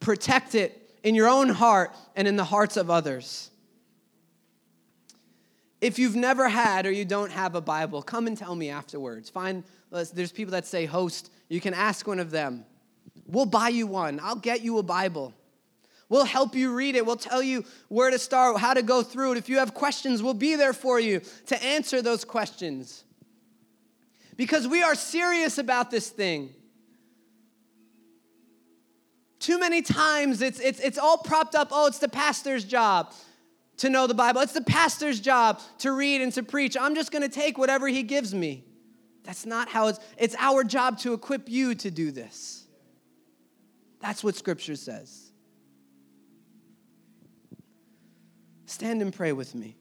protect 0.02 0.54
it 0.54 1.00
in 1.02 1.16
your 1.16 1.30
own 1.30 1.48
heart 1.48 1.96
and 2.14 2.28
in 2.28 2.36
the 2.36 2.44
hearts 2.44 2.76
of 2.76 2.90
others. 2.90 3.50
If 5.80 5.98
you've 5.98 6.18
never 6.18 6.50
had 6.50 6.88
or 6.88 6.92
you 6.92 7.06
don't 7.06 7.32
have 7.32 7.56
a 7.56 7.62
Bible, 7.62 8.02
come 8.02 8.28
and 8.28 8.38
tell 8.38 8.54
me 8.54 8.70
afterwards. 8.70 9.30
Find, 9.30 9.64
there's 9.92 10.34
people 10.34 10.52
that 10.52 10.68
say 10.68 10.86
host. 10.86 11.32
You 11.48 11.62
can 11.62 11.74
ask 11.74 12.06
one 12.06 12.20
of 12.20 12.32
them. 12.32 12.66
We'll 13.26 13.46
buy 13.46 13.70
you 13.70 13.88
one. 13.88 14.20
I'll 14.22 14.36
get 14.36 14.62
you 14.62 14.78
a 14.80 14.84
Bible. 14.84 15.34
We'll 16.10 16.26
help 16.26 16.56
you 16.56 16.74
read 16.74 16.96
it. 16.96 17.06
We'll 17.06 17.16
tell 17.16 17.42
you 17.42 17.64
where 17.88 18.10
to 18.10 18.18
start, 18.18 18.58
how 18.58 18.74
to 18.74 18.82
go 18.82 19.04
through 19.04 19.34
it. 19.34 19.38
If 19.38 19.48
you 19.48 19.60
have 19.60 19.76
questions, 19.76 20.24
we'll 20.24 20.34
be 20.34 20.56
there 20.56 20.74
for 20.74 21.00
you 21.00 21.22
to 21.46 21.64
answer 21.64 22.02
those 22.02 22.26
questions. 22.26 23.04
Because 24.36 24.68
we 24.68 24.82
are 24.82 24.96
serious 24.96 25.60
about 25.60 25.92
this 25.92 26.10
thing. 26.10 26.50
Too 29.40 29.60
many 29.60 29.82
times 29.82 30.42
it's, 30.42 30.60
it's, 30.60 30.80
it's 30.80 30.98
all 30.98 31.18
propped 31.18 31.56
up 31.56 31.70
oh, 31.72 31.88
it's 31.88 32.00
the 32.00 32.10
pastor's 32.10 32.66
job 32.66 33.14
to 33.78 33.90
know 33.90 34.08
the 34.08 34.14
Bible, 34.14 34.42
it's 34.42 34.54
the 34.54 34.62
pastor's 34.62 35.22
job 35.22 35.62
to 35.78 35.92
read 35.94 36.22
and 36.22 36.34
to 36.34 36.44
preach. 36.44 36.76
I'm 36.76 36.96
just 36.96 37.12
going 37.12 37.22
to 37.22 37.30
take 37.30 37.58
whatever 37.58 37.88
he 37.88 38.04
gives 38.04 38.34
me. 38.34 38.66
That's 39.24 39.46
not 39.46 39.70
how 39.70 39.88
it's, 39.88 40.00
it's 40.18 40.36
our 40.38 40.64
job 40.64 40.98
to 41.00 41.14
equip 41.14 41.48
you 41.48 41.76
to 41.76 41.92
do 41.92 42.12
this. 42.12 42.66
That's 44.02 44.24
what 44.24 44.36
Scripture 44.36 44.76
says. 44.76 45.29
Stand 48.70 49.02
and 49.02 49.12
pray 49.12 49.32
with 49.32 49.56
me. 49.56 49.79